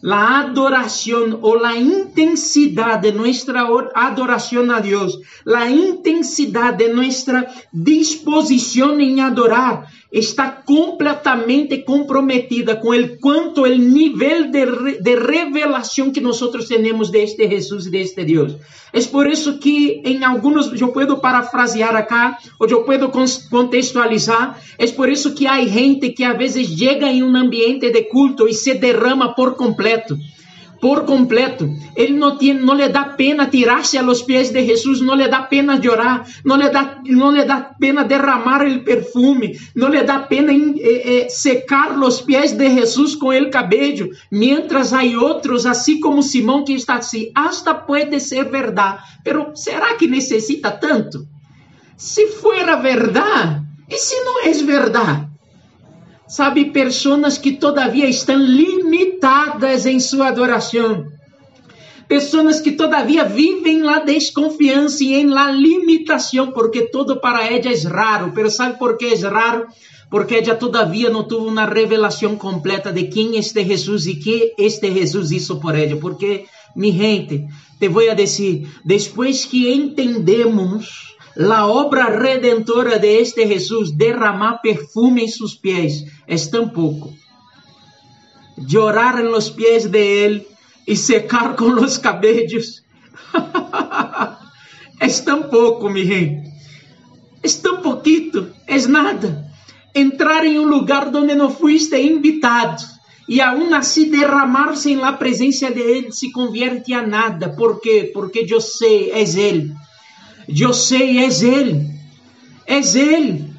La 0.02 0.40
adoración 0.40 1.38
o 1.42 1.56
la 1.56 1.74
intensidad 1.74 3.00
de 3.00 3.12
nuestra 3.12 3.66
adoración 3.94 4.70
a 4.70 4.80
Dios, 4.80 5.18
la 5.44 5.68
intensidad 5.68 6.74
de 6.74 6.92
nuestra 6.92 7.52
disposición 7.72 9.00
en 9.00 9.20
adorar, 9.20 9.88
está 10.10 10.50
completamente 10.50 11.78
comprometida 11.78 12.76
com 12.76 12.90
o 12.90 13.18
quanto 13.18 13.62
o 13.62 13.66
nível 13.66 14.50
de, 14.50 15.00
de 15.00 15.14
revelação 15.14 16.10
que 16.10 16.20
nós 16.20 16.38
temos 16.68 17.10
deste 17.10 17.48
Jesus 17.48 17.86
e 17.86 17.90
deste 17.90 18.24
Deus. 18.24 18.54
É 18.92 19.02
por 19.02 19.26
isso 19.26 19.58
que 19.58 20.00
em 20.04 20.24
alguns, 20.24 20.72
eu 20.80 20.88
posso 20.88 21.18
parafrasear 21.18 21.94
acá, 21.94 22.38
ou 22.58 22.68
eu 22.68 22.84
posso 23.10 23.50
contextualizar, 23.50 24.60
é 24.78 24.86
por 24.86 25.08
isso 25.08 25.34
que 25.34 25.46
há 25.46 25.64
gente 25.66 26.10
que 26.10 26.24
às 26.24 26.38
vezes 26.38 26.68
chega 26.68 27.10
em 27.10 27.22
um 27.22 27.36
ambiente 27.36 27.90
de 27.90 28.02
culto 28.04 28.48
e 28.48 28.54
se 28.54 28.74
derrama 28.74 29.34
por 29.34 29.54
completo 29.54 30.16
por 30.80 31.04
completo. 31.04 31.68
Ele 31.94 32.14
não, 32.14 32.36
tem, 32.36 32.54
não 32.54 32.74
lhe 32.74 32.88
dá 32.88 33.04
pena 33.04 33.46
tirar-se 33.46 33.98
aos 33.98 34.22
pés 34.22 34.50
de 34.50 34.64
Jesus, 34.64 35.00
não 35.00 35.14
lhe 35.14 35.28
dá 35.28 35.42
pena 35.42 35.80
chorar, 35.82 36.26
não 36.44 36.56
lhe 36.56 36.68
dá, 36.68 37.00
não 37.06 37.30
lhe 37.32 37.44
dá 37.44 37.60
pena 37.78 38.04
derramar 38.04 38.66
o 38.66 38.80
perfume, 38.80 39.58
não 39.74 39.88
lhe 39.88 40.02
dá 40.02 40.18
pena 40.20 40.52
eh, 40.52 41.24
eh, 41.24 41.28
secar 41.28 41.98
os 41.98 42.20
pés 42.20 42.52
de 42.52 42.70
Jesus 42.70 43.14
com 43.14 43.28
o 43.28 43.50
cabelo, 43.50 44.10
mientras 44.30 44.92
há 44.92 45.02
outros, 45.02 45.66
assim 45.66 46.00
como 46.00 46.22
Simão, 46.22 46.64
que 46.64 46.72
está 46.72 46.96
assim, 46.96 47.30
hasta 47.34 47.74
pode 47.74 48.18
ser 48.20 48.44
verdade, 48.44 49.02
pero 49.24 49.52
será 49.54 49.94
que 49.94 50.06
necessita 50.06 50.70
tanto? 50.70 51.26
Se 51.96 52.26
for 52.26 52.64
verdade, 52.82 53.64
e 53.88 53.96
se 53.96 54.16
não 54.24 54.44
é 54.44 54.52
verdade? 54.52 55.25
Sabe, 56.28 56.66
pessoas 56.66 57.38
que 57.38 57.52
todavia 57.52 58.08
estão 58.08 58.36
limitadas 58.36 59.86
em 59.86 60.00
sua 60.00 60.28
adoração. 60.28 61.06
Pessoas 62.08 62.60
que 62.60 62.72
todavia 62.72 63.24
vivem 63.24 63.78
na 63.78 64.00
desconfiança 64.00 65.04
e 65.04 65.14
em 65.14 65.26
la 65.26 65.50
limitação, 65.50 66.52
porque 66.52 66.82
todo 66.82 67.20
para 67.20 67.44
ela 67.44 67.68
é 67.68 67.88
raro. 67.88 68.32
Mas 68.34 68.54
sabe 68.54 68.78
por 68.78 68.96
que 68.96 69.06
é 69.06 69.28
raro? 69.28 69.66
Porque 70.10 70.36
ela 70.36 70.54
todavia 70.54 71.10
não 71.10 71.24
teve 71.24 71.42
uma 71.42 71.64
revelação 71.64 72.36
completa 72.36 72.92
de 72.92 73.04
quem 73.04 73.36
este 73.36 73.64
Jesus 73.64 74.06
e 74.06 74.16
que 74.16 74.52
este 74.58 74.92
Jesus 74.92 75.30
hizo 75.30 75.60
por 75.60 75.76
ela. 75.76 75.96
Porque, 75.96 76.46
mi 76.76 76.92
gente, 76.92 77.46
te 77.78 77.88
vou 77.88 78.08
a 78.08 78.14
dizer, 78.14 78.66
depois 78.84 79.44
que 79.44 79.72
entendemos 79.72 81.15
La 81.36 81.66
obra 81.66 82.06
redentora 82.06 82.98
de 82.98 83.20
este 83.20 83.46
Jesús, 83.46 83.98
derramar 83.98 84.60
perfume 84.62 85.24
en 85.24 85.30
sus 85.30 85.54
pies, 85.56 86.06
es 86.26 86.50
tan 86.50 86.72
poco. 86.72 87.12
Llorar 88.56 89.20
en 89.20 89.30
los 89.30 89.50
pies 89.50 89.92
de 89.92 90.24
Él 90.24 90.46
y 90.86 90.96
secar 90.96 91.54
con 91.54 91.76
los 91.76 91.98
cabellos. 91.98 92.84
es 95.00 95.24
tan 95.26 95.50
poco, 95.50 95.90
mi 95.90 96.06
gente. 96.06 96.54
Es 97.42 97.60
tan 97.60 97.82
poquito, 97.82 98.48
es 98.66 98.88
nada. 98.88 99.52
Entrar 99.92 100.46
en 100.46 100.58
un 100.58 100.70
lugar 100.70 101.12
donde 101.12 101.34
no 101.34 101.50
fuiste 101.50 102.00
invitado 102.00 102.78
e 103.28 103.40
aún 103.40 103.74
así 103.74 104.06
derramar-se 104.06 104.92
em 104.92 104.96
la 104.96 105.12
presença 105.12 105.70
de 105.70 105.80
Ele 105.80 106.12
se 106.12 106.30
convierte 106.30 106.94
a 106.94 107.06
nada. 107.06 107.54
¿Por 107.54 107.80
quê? 107.80 108.10
Porque 108.14 108.46
eu 108.48 108.60
sei, 108.60 109.10
é 109.10 109.20
Ele. 109.20 109.74
Eu 110.48 110.72
sei, 110.72 111.18
és 111.18 111.42
Ele. 111.42 111.90
És 112.66 112.94
Ele. 112.94 113.50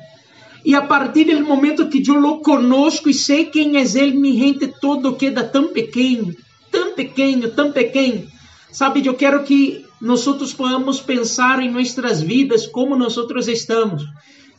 E 0.63 0.75
a 0.75 0.81
partir 0.81 1.25
do 1.25 1.45
momento 1.45 1.87
que 1.87 2.03
eu 2.05 2.15
lo 2.15 2.41
conosco 2.41 3.09
e 3.09 3.13
sei 3.13 3.45
quem 3.45 3.77
é 3.77 3.81
Ele, 3.81 4.17
mi 4.17 4.37
gente 4.37 4.67
todo 4.67 5.15
queda 5.15 5.43
tão 5.43 5.69
pequeno, 5.69 6.35
tão 6.71 6.93
pequeno, 6.93 7.49
tão 7.49 7.71
pequeno. 7.71 8.27
Sabe, 8.71 9.05
eu 9.05 9.13
quero 9.13 9.43
que 9.43 9.85
nós 10.01 10.25
podamos 10.53 10.99
pensar 10.99 11.61
em 11.61 11.71
nossas 11.71 12.21
vidas 12.21 12.67
como 12.67 12.95
nós 12.95 13.17
estamos. 13.47 14.03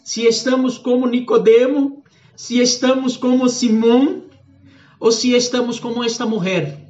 Se 0.03 0.23
estamos 0.23 0.79
como 0.79 1.07
Nicodemo, 1.07 2.03
se 2.35 2.59
estamos 2.59 3.17
como 3.17 3.49
Simão, 3.49 4.23
ou 4.99 5.13
se 5.13 5.33
estamos 5.33 5.79
como 5.79 6.03
esta 6.03 6.27
mulher. 6.27 6.89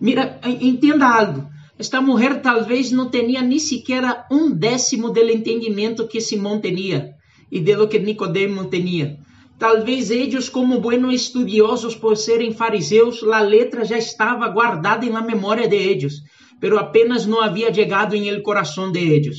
Mira, 0.00 0.40
entenda 0.44 1.06
algo. 1.06 1.51
Esta 1.82 2.00
mulher 2.00 2.40
talvez 2.40 2.92
não 2.92 3.10
tinha 3.10 3.42
nem 3.42 3.58
sequer 3.58 4.04
um 4.30 4.48
décimo 4.52 5.10
do 5.10 5.18
entendimento 5.18 6.06
que 6.06 6.20
Simão 6.20 6.60
tinha 6.60 7.16
e 7.50 7.58
de 7.58 7.74
lo 7.74 7.88
que 7.88 7.98
Nicodemo 7.98 8.70
tinha. 8.70 9.18
Talvez 9.58 10.08
eles, 10.08 10.48
como 10.48 10.78
buenos 10.78 11.12
estudiosos 11.12 11.96
por 11.96 12.16
serem 12.16 12.52
fariseus, 12.52 13.20
a 13.24 13.40
letra 13.40 13.84
já 13.84 13.98
estava 13.98 14.46
guardada 14.46 15.10
na 15.10 15.22
memória 15.22 15.66
de 15.66 15.74
eles, 15.74 16.22
pero 16.60 16.78
apenas 16.78 17.26
não 17.26 17.42
havia 17.42 17.74
chegado 17.74 18.14
em 18.14 18.28
el 18.28 18.42
coração 18.42 18.92
de 18.92 19.00
eles. 19.00 19.38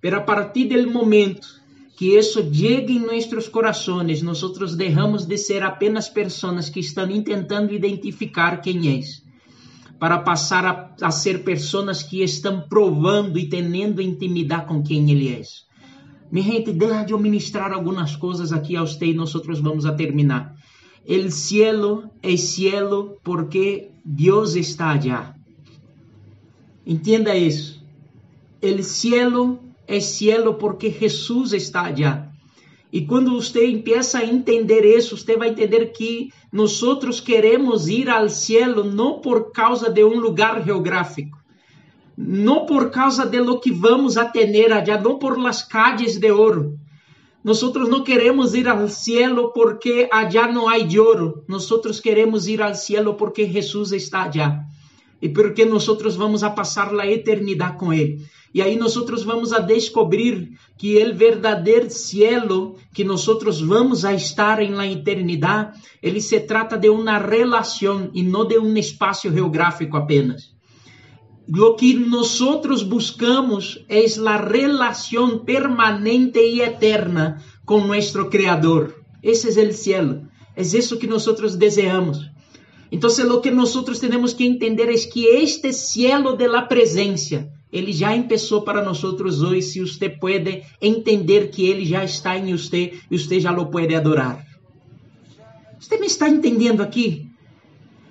Pero 0.00 0.16
a 0.16 0.22
partir 0.22 0.64
do 0.64 0.90
momento 0.90 1.46
que 1.96 2.18
isso 2.18 2.42
chegue 2.52 2.94
em 2.94 3.06
nossos 3.06 3.46
corações, 3.46 4.20
nós 4.20 4.42
derramos 4.74 5.26
de 5.26 5.38
ser 5.38 5.62
apenas 5.62 6.08
pessoas 6.08 6.68
que 6.68 6.80
estão 6.80 7.06
tentando 7.22 7.72
identificar 7.72 8.60
quem 8.60 8.96
és 8.96 9.23
para 10.04 10.18
passar 10.18 10.66
a, 10.66 10.94
a 11.00 11.10
ser 11.10 11.44
pessoas 11.44 12.02
que 12.02 12.22
estão 12.22 12.60
provando 12.68 13.38
e 13.38 13.48
tendo 13.48 14.02
intimidade 14.02 14.66
com 14.66 14.82
quem 14.82 15.10
Ele 15.10 15.30
é. 15.32 15.40
Minha 16.30 16.44
gente, 16.44 16.74
deixa 16.74 17.04
de 17.04 17.14
eu 17.14 17.18
ministrar 17.18 17.72
algumas 17.72 18.14
coisas 18.14 18.52
aqui 18.52 18.76
a 18.76 18.82
você 18.82 19.06
e 19.06 19.14
nós 19.14 19.32
vamos 19.62 19.86
a 19.86 19.94
terminar. 19.94 20.54
El 21.06 21.30
cielo 21.30 22.10
é 22.22 22.36
cielo 22.36 23.18
porque 23.24 23.92
Deus 24.04 24.56
está 24.56 24.90
allá. 24.90 25.34
Entenda 26.86 27.34
isso. 27.34 27.82
El 28.60 28.84
cielo 28.84 29.58
é 29.86 30.00
cielo 30.00 30.52
porque 30.56 30.90
Jesus 30.90 31.54
está 31.54 31.86
allá. 31.86 32.30
E 32.92 33.06
quando 33.06 33.32
você 33.32 33.70
empieza 33.70 34.18
a 34.18 34.24
entender 34.26 34.84
isso, 34.84 35.16
você 35.16 35.34
vai 35.34 35.48
entender 35.48 35.86
que 35.86 36.28
nós 36.54 36.80
queremos 37.18 37.88
ir 37.88 38.08
ao 38.08 38.28
cielo 38.28 38.84
não 38.84 39.18
por 39.18 39.50
causa 39.50 39.90
de 39.90 40.04
um 40.04 40.20
lugar 40.20 40.64
geográfico, 40.64 41.36
não 42.16 42.64
por 42.64 42.92
causa 42.92 43.26
de 43.26 43.40
lo 43.40 43.58
que 43.58 43.72
vamos 43.72 44.16
a 44.16 44.24
tener 44.24 44.72
allá, 44.72 45.00
não 45.00 45.18
por 45.18 45.36
las 45.36 45.64
calles 45.64 46.16
de 46.16 46.30
ouro. 46.30 46.78
Nós 47.42 47.60
não 47.60 48.04
queremos 48.04 48.54
ir 48.54 48.68
ao 48.68 48.88
cielo 48.88 49.52
porque 49.52 50.08
allá 50.12 50.46
não 50.46 50.68
há 50.68 50.76
ouro. 50.96 51.42
Nós 51.48 51.68
queremos 51.98 52.46
ir 52.46 52.62
ao 52.62 52.72
cielo 52.72 53.14
porque 53.14 53.48
Jesus 53.48 53.90
está 53.90 54.22
allá. 54.22 54.64
E 55.24 55.28
porque 55.30 55.64
nós 55.64 55.86
vamos 56.16 56.42
a 56.44 56.50
passar 56.50 56.94
a 57.00 57.10
eternidade 57.10 57.78
com 57.78 57.90
Ele. 57.90 58.26
E 58.52 58.60
aí 58.60 58.76
nós 58.76 58.94
vamos 59.24 59.54
a 59.54 59.58
descobrir 59.58 60.50
que 60.76 61.02
o 61.02 61.14
verdadeiro 61.16 61.88
cielo 61.88 62.76
que 62.92 63.02
nós 63.04 63.26
vamos 63.62 64.04
a 64.04 64.12
estar 64.12 64.60
em 64.60 64.72
la 64.72 64.86
eternidade, 64.86 65.80
ele 66.02 66.20
se 66.20 66.38
trata 66.40 66.76
de 66.76 66.90
uma 66.90 67.16
relação 67.16 68.10
e 68.12 68.22
não 68.22 68.46
de 68.46 68.58
um 68.58 68.76
espaço 68.76 69.32
geográfico 69.32 69.96
apenas. 69.96 70.52
Lo 71.48 71.74
que 71.74 71.94
nós 71.94 72.38
buscamos 72.82 73.82
é 73.88 74.04
a 74.28 74.36
relação 74.36 75.38
permanente 75.38 76.38
e 76.38 76.60
eterna 76.60 77.42
com 77.64 77.80
nosso 77.80 78.26
Criador. 78.26 78.94
Esse 79.22 79.58
é 79.58 79.66
o 79.66 79.72
cielo. 79.72 80.28
É 80.54 80.60
isso 80.60 80.98
que 80.98 81.06
nós 81.06 81.24
desejamos. 81.56 82.33
Então, 82.94 83.10
o 83.10 83.40
que 83.40 83.50
nós 83.50 83.74
temos 83.98 84.32
que 84.32 84.44
entender 84.44 84.88
é 84.88 84.94
que 84.94 85.26
este 85.26 85.72
cielo 85.72 86.36
de 86.36 86.46
la 86.46 86.62
presença 86.62 87.48
ele 87.72 87.92
já 87.92 88.16
começou 88.16 88.62
para 88.62 88.84
nós 88.84 89.02
hoje, 89.02 89.62
se 89.62 89.80
você 89.80 90.08
pode 90.08 90.62
entender 90.80 91.50
que 91.50 91.68
ele 91.68 91.84
já 91.84 92.04
está 92.04 92.38
em 92.38 92.56
você 92.56 92.92
e 93.10 93.18
você 93.18 93.40
já 93.40 93.50
lo 93.50 93.66
pode 93.66 93.92
adorar. 93.96 94.46
Você 95.80 95.98
me 95.98 96.06
está 96.06 96.28
entendendo 96.28 96.84
aqui? 96.84 97.26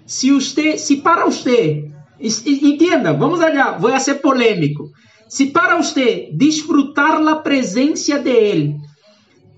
Se 0.06 0.32
você, 0.32 0.78
se 0.78 0.98
para 0.98 1.24
você, 1.24 1.90
entenda, 2.20 3.14
vamos 3.14 3.40
olhar, 3.40 3.80
vou 3.80 3.98
ser 4.02 4.16
polêmico. 4.16 4.92
Si 5.30 5.46
para 5.46 5.80
usted 5.80 6.32
disfrutar 6.34 7.22
la 7.22 7.42
presencia 7.42 8.20
de 8.20 8.52
Él, 8.52 8.76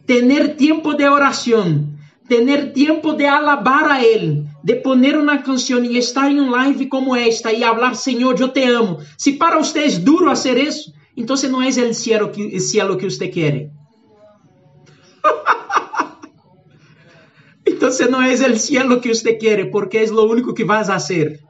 tener 0.05 0.55
tiempo 0.55 0.93
de 0.93 1.09
oración, 1.09 1.97
tener 2.29 2.73
tiempo 2.73 3.13
de 3.13 3.25
alabar 3.25 3.91
a 3.91 4.05
Él, 4.05 4.45
de 4.65 4.77
poner 4.77 5.15
una 5.15 5.43
canción 5.43 5.85
y 5.85 5.95
estar 5.95 6.31
en 6.31 6.39
un 6.39 6.51
live 6.51 6.89
como 6.89 7.15
esta 7.15 7.53
y 7.53 7.61
hablar, 7.61 7.95
Señor, 7.95 8.35
yo 8.35 8.49
te 8.49 8.65
amo. 8.65 8.97
Si 9.15 9.33
para 9.33 9.59
usted 9.59 9.83
es 9.83 10.03
duro 10.03 10.31
hacer 10.31 10.57
eso, 10.57 10.91
entonces 11.15 11.51
no 11.51 11.61
es 11.61 11.77
el 11.77 11.93
cielo 11.93 12.31
que, 12.31 12.47
el 12.47 12.61
cielo 12.61 12.97
que 12.97 13.05
usted 13.05 13.31
quiere. 13.31 13.69
entonces 17.65 18.09
no 18.09 18.23
es 18.23 18.41
el 18.41 18.59
cielo 18.59 19.01
que 19.01 19.11
usted 19.11 19.37
quiere, 19.37 19.67
porque 19.67 20.01
es 20.01 20.09
lo 20.09 20.23
único 20.23 20.55
que 20.55 20.63
vas 20.63 20.89
a 20.89 20.95
hacer 20.95 21.41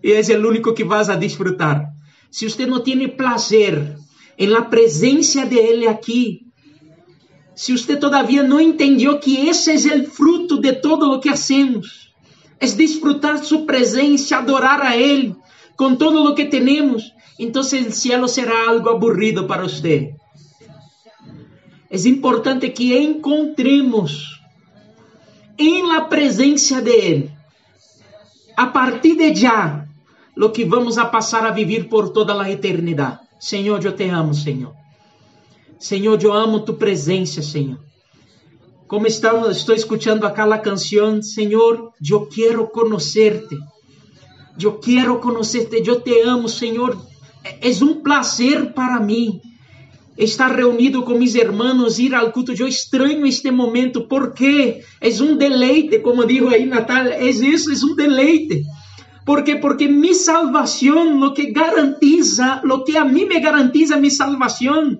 y 0.00 0.12
es 0.12 0.28
el 0.28 0.46
único 0.46 0.72
que 0.72 0.84
vas 0.84 1.08
a 1.08 1.16
disfrutar. 1.16 1.88
Si 2.30 2.46
usted 2.46 2.68
no 2.68 2.84
tiene 2.84 3.08
placer 3.08 3.96
en 4.36 4.52
la 4.52 4.70
presencia 4.70 5.44
de 5.44 5.72
Él 5.72 5.88
aquí, 5.88 6.46
si 7.56 7.74
usted 7.74 7.98
todavía 7.98 8.44
no 8.44 8.60
entendió 8.60 9.18
que 9.18 9.50
ese 9.50 9.74
es 9.74 9.86
el 9.86 10.06
fruto 10.06 10.58
de 10.58 10.74
todo 10.74 11.12
lo 11.12 11.20
que 11.20 11.30
hacemos, 11.30 12.09
es 12.60 12.76
disfrutar 12.76 13.44
su 13.44 13.66
presencia, 13.66 14.38
adorar 14.38 14.82
a 14.82 14.94
Él 14.94 15.34
con 15.76 15.98
todo 15.98 16.22
lo 16.22 16.34
que 16.34 16.44
tenemos, 16.44 17.14
entonces 17.38 17.86
el 17.86 17.92
cielo 17.92 18.28
será 18.28 18.68
algo 18.68 18.90
aburrido 18.90 19.46
para 19.46 19.64
usted. 19.64 20.10
Es 21.88 22.06
importante 22.06 22.72
que 22.72 23.02
encontremos 23.02 24.40
en 25.56 25.88
la 25.88 26.08
presencia 26.08 26.80
de 26.80 27.12
Él, 27.12 27.30
a 28.56 28.72
partir 28.72 29.16
de 29.16 29.34
ya, 29.34 29.86
lo 30.34 30.52
que 30.52 30.64
vamos 30.64 30.98
a 30.98 31.10
pasar 31.10 31.46
a 31.46 31.50
vivir 31.50 31.88
por 31.88 32.12
toda 32.12 32.40
a 32.40 32.50
eternidade. 32.50 33.18
Senhor, 33.38 33.82
eu 33.82 33.92
te 33.92 34.08
amo, 34.10 34.34
Senhor. 34.34 34.74
Senhor, 35.78 36.22
eu 36.22 36.32
amo 36.32 36.60
tu 36.60 36.74
presença, 36.74 37.42
Senhor. 37.42 37.78
Como 38.90 39.06
estamos, 39.06 39.56
estou 39.56 39.72
escutando 39.72 40.26
aquela 40.26 40.58
canção, 40.58 41.22
Senhor, 41.22 41.92
eu 42.10 42.26
quero 42.26 42.66
conhecerte. 42.66 43.56
Eu 44.60 44.80
quero 44.80 45.20
conhecerte, 45.20 45.80
eu 45.86 46.00
te 46.00 46.20
amo, 46.22 46.48
Senhor. 46.48 47.00
É, 47.44 47.70
é 47.70 47.84
um 47.84 48.02
prazer 48.02 48.72
para 48.72 48.98
mim 48.98 49.40
estar 50.18 50.52
reunido 50.56 51.04
com 51.04 51.16
meus 51.16 51.36
irmãos, 51.36 52.00
ir 52.00 52.16
ao 52.16 52.32
culto. 52.32 52.52
Eu 52.52 52.66
estranho 52.66 53.24
este 53.24 53.52
momento 53.52 54.08
porque 54.08 54.82
é 55.00 55.08
um 55.22 55.36
deleite, 55.36 56.00
como 56.00 56.26
digo 56.26 56.48
aí 56.48 56.66
Natal, 56.66 57.06
é 57.06 57.30
isso, 57.30 57.70
é 57.70 57.86
um 57.86 57.94
deleite. 57.94 58.64
¿Por 59.24 59.44
qué? 59.44 59.54
Porque 59.54 59.86
mi 59.86 60.14
salvación, 60.14 61.20
lo 61.20 61.32
que 61.32 61.52
garantiza, 61.52 62.60
lo 62.64 62.82
que 62.82 62.98
a 62.98 63.04
mí 63.04 63.24
me 63.24 63.38
garantiza 63.38 63.98
mi 63.98 64.10
salvación, 64.10 64.98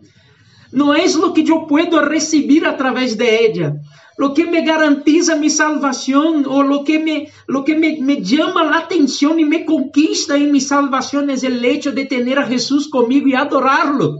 no 0.72 0.94
es 0.94 1.16
lo 1.16 1.32
que 1.32 1.44
yo 1.44 1.66
puedo 1.66 2.00
recibir 2.00 2.66
a 2.66 2.76
través 2.76 3.16
de 3.16 3.46
ella. 3.46 3.74
Lo 4.16 4.34
que 4.34 4.44
me 4.44 4.62
garantiza 4.64 5.36
mi 5.36 5.48
salvación 5.48 6.44
o 6.46 6.84
que 6.84 6.98
me, 6.98 7.28
lo 7.46 7.64
que 7.64 7.74
me, 7.74 7.98
me 8.00 8.22
llama 8.22 8.64
la 8.64 8.78
atención 8.78 9.40
y 9.40 9.44
me 9.44 9.64
conquista 9.64 10.36
en 10.36 10.52
mi 10.52 10.60
salvación 10.60 11.30
es 11.30 11.42
el 11.42 11.64
hecho 11.64 11.92
de 11.92 12.04
tener 12.04 12.38
a 12.38 12.46
Jesús 12.46 12.88
conmigo 12.88 13.28
y 13.28 13.34
adorarlo. 13.34 14.18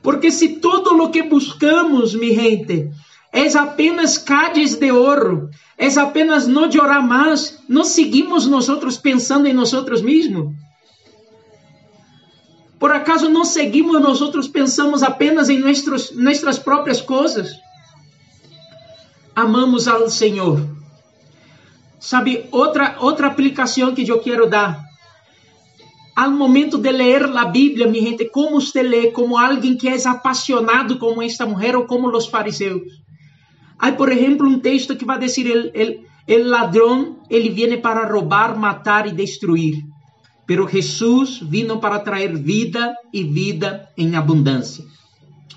Porque 0.00 0.30
si 0.30 0.60
todo 0.60 0.94
lo 0.94 1.10
que 1.10 1.22
buscamos, 1.22 2.14
mi 2.14 2.34
gente, 2.34 2.90
és 3.34 3.56
apenas 3.56 4.16
cádiz 4.16 4.76
de 4.76 4.92
ouro, 4.92 5.50
és 5.76 5.98
apenas 5.98 6.46
não 6.46 6.68
de 6.68 6.78
orar 6.78 7.04
mais, 7.06 7.58
não 7.68 7.82
seguimos 7.82 8.46
nós 8.46 8.68
pensando 8.96 9.46
em 9.48 9.52
nós 9.52 9.72
mesmos? 10.02 10.54
Por 12.84 12.92
acaso 12.92 13.30
não 13.30 13.46
seguimos 13.46 13.98
nós 13.98 14.20
outros 14.20 14.46
pensamos 14.46 15.02
apenas 15.02 15.48
em 15.48 15.58
nossos, 15.58 16.14
nossas 16.14 16.58
próprias 16.58 17.00
coisas? 17.00 17.48
Amamos 19.34 19.88
ao 19.88 20.10
Senhor. 20.10 20.60
Sabe, 21.98 22.44
outra, 22.50 22.96
outra 23.00 23.28
aplicação 23.28 23.94
que 23.94 24.06
eu 24.06 24.20
quero 24.20 24.46
dar. 24.50 24.84
Al 26.14 26.30
momento 26.30 26.76
de 26.76 26.92
ler 26.92 27.24
a 27.24 27.46
Bíblia, 27.46 27.86
minha 27.86 28.04
gente, 28.10 28.26
como 28.26 28.60
você 28.60 28.82
lê? 28.82 29.10
Como 29.10 29.38
alguém 29.38 29.78
que 29.78 29.88
é 29.88 29.96
apaixonado 30.06 30.98
como 30.98 31.22
esta 31.22 31.46
mulher 31.46 31.76
ou 31.76 31.86
como 31.86 32.14
os 32.14 32.26
fariseus? 32.26 32.82
Hay, 33.78 33.92
por 33.92 34.12
ejemplo, 34.12 34.46
un 34.46 34.60
texto 34.60 34.94
que 34.94 35.06
va 35.06 35.14
a 35.14 35.24
decir, 35.26 35.50
el, 35.50 35.70
el, 35.74 36.06
el 36.26 36.50
ladrón, 36.50 37.20
él 37.30 37.48
viene 37.48 37.78
para 37.78 38.04
robar, 38.04 38.58
matar 38.58 39.06
y 39.06 39.12
destruir. 39.12 39.93
Pero 40.46 40.66
Jesús 40.66 41.48
vino 41.48 41.80
para 41.80 42.04
traer 42.04 42.38
vida 42.38 42.98
y 43.12 43.24
vida 43.24 43.90
en 43.96 44.14
abundancia. 44.14 44.84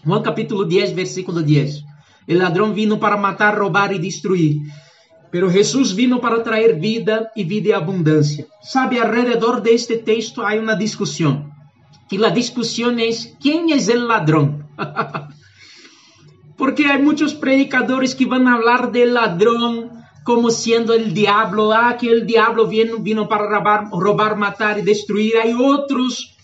Juan 0.05 0.23
capítulo 0.23 0.63
10, 0.63 0.95
versículo 0.95 1.41
10. 1.41 1.83
El 2.27 2.39
ladrón 2.39 2.73
vino 2.73 2.99
para 2.99 3.17
matar, 3.17 3.55
robar 3.55 3.93
y 3.93 3.99
destruir. 3.99 4.61
Pero 5.31 5.51
Jesús 5.51 5.95
vino 5.95 6.21
para 6.21 6.41
traer 6.41 6.79
vida 6.79 7.31
y 7.35 7.43
vida 7.43 7.69
en 7.69 7.83
abundancia. 7.83 8.45
Sabe, 8.61 8.99
alrededor 8.99 9.61
de 9.61 9.73
este 9.73 9.97
texto 9.97 10.45
hay 10.45 10.57
una 10.59 10.75
discusión. 10.75 11.51
Y 12.09 12.17
la 12.17 12.29
discusión 12.29 12.99
es, 12.99 13.35
¿quién 13.41 13.69
es 13.69 13.89
el 13.89 14.07
ladrón? 14.07 14.67
Porque 16.57 16.85
hay 16.85 17.01
muchos 17.01 17.33
predicadores 17.33 18.15
que 18.15 18.25
van 18.25 18.47
a 18.47 18.55
hablar 18.55 18.91
del 18.93 19.13
ladrón 19.13 19.96
como 20.27 20.51
siendo 20.51 20.93
el 20.93 21.13
diablo, 21.13 21.71
ah, 21.71 21.95
que 21.97 22.11
el 22.11 22.25
diablo 22.25 22.67
vino, 22.67 22.97
vino 22.97 23.29
para 23.29 23.47
robar, 23.89 24.35
matar 24.35 24.77
y 24.77 24.81
destruir. 24.81 25.37
Hay 25.41 25.53
otros 25.53 26.35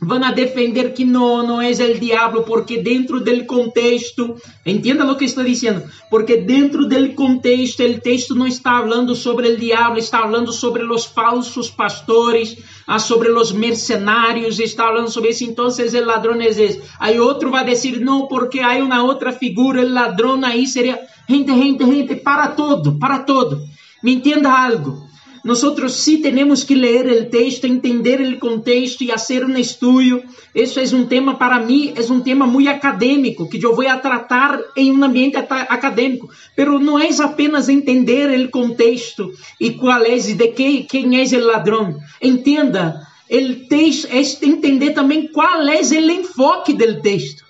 van 0.00 0.24
a 0.24 0.32
defender 0.32 0.94
que 0.94 1.04
no, 1.04 1.42
no 1.42 1.60
es 1.60 1.78
el 1.80 2.00
diablo, 2.00 2.46
porque 2.46 2.82
dentro 2.82 3.20
del 3.20 3.44
contexto, 3.46 4.36
entienda 4.64 5.04
lo 5.04 5.18
que 5.18 5.26
estoy 5.26 5.44
diciendo, 5.44 5.82
porque 6.10 6.38
dentro 6.42 6.86
del 6.86 7.14
contexto, 7.14 7.82
el 7.82 8.00
texto 8.00 8.34
no 8.34 8.46
está 8.46 8.78
hablando 8.78 9.14
sobre 9.14 9.48
el 9.48 9.58
diablo, 9.58 9.98
está 9.98 10.18
hablando 10.18 10.50
sobre 10.50 10.82
los 10.82 11.06
falsos 11.06 11.70
pastores, 11.70 12.56
ah, 12.86 12.98
sobre 12.98 13.28
los 13.28 13.52
mercenarios, 13.52 14.60
está 14.60 14.88
hablando 14.88 15.10
sobre 15.10 15.30
eso, 15.30 15.44
entonces 15.44 15.92
el 15.92 16.06
ladrón 16.06 16.40
es 16.40 16.56
ese. 16.58 16.80
Hay 16.98 17.18
otro 17.18 17.50
va 17.50 17.60
a 17.60 17.64
decir, 17.64 18.00
no, 18.00 18.28
porque 18.30 18.62
hay 18.62 18.80
una 18.80 19.04
otra 19.04 19.32
figura, 19.32 19.82
el 19.82 19.92
ladrón 19.92 20.42
ahí 20.44 20.66
sería, 20.66 21.00
gente, 21.26 21.52
gente, 21.52 21.84
gente, 21.84 22.16
para 22.16 22.54
todo, 22.54 22.98
para 22.98 23.24
todo. 23.24 23.62
Me 24.02 24.12
entienda 24.12 24.64
algo. 24.64 25.06
Nosotros 25.46 25.94
sí 25.94 26.20
tenemos 26.20 26.64
que 26.64 26.74
leer 26.74 27.06
el 27.08 27.30
texto, 27.30 27.68
entender 27.68 28.20
el 28.20 28.40
contexto 28.40 29.04
y 29.04 29.12
hacer 29.12 29.44
un 29.44 29.56
estudio. 29.56 30.20
Eso 30.52 30.80
es 30.80 30.92
un 30.92 31.08
tema 31.08 31.38
para 31.38 31.60
mí, 31.60 31.94
es 31.96 32.10
un 32.10 32.24
tema 32.24 32.46
muy 32.46 32.66
académico, 32.66 33.48
que 33.48 33.60
yo 33.60 33.72
voy 33.72 33.86
a 33.86 34.02
tratar 34.02 34.60
en 34.74 34.96
un 34.96 35.04
ambiente 35.04 35.38
académico. 35.38 36.28
Pero 36.56 36.80
no 36.80 36.98
es 36.98 37.20
apenas 37.20 37.68
entender 37.68 38.30
el 38.30 38.50
contexto 38.50 39.30
y 39.60 39.74
cuál 39.76 40.06
es, 40.06 40.36
de 40.36 40.52
qué, 40.52 40.84
quién 40.90 41.14
es 41.14 41.32
el 41.32 41.46
ladrón. 41.46 41.98
Entienda, 42.18 43.08
el 43.28 43.68
texto 43.68 44.08
es 44.10 44.42
entender 44.42 44.94
también 44.94 45.30
cuál 45.32 45.68
es 45.68 45.92
el 45.92 46.10
enfoque 46.10 46.74
del 46.74 47.00
texto. 47.00 47.45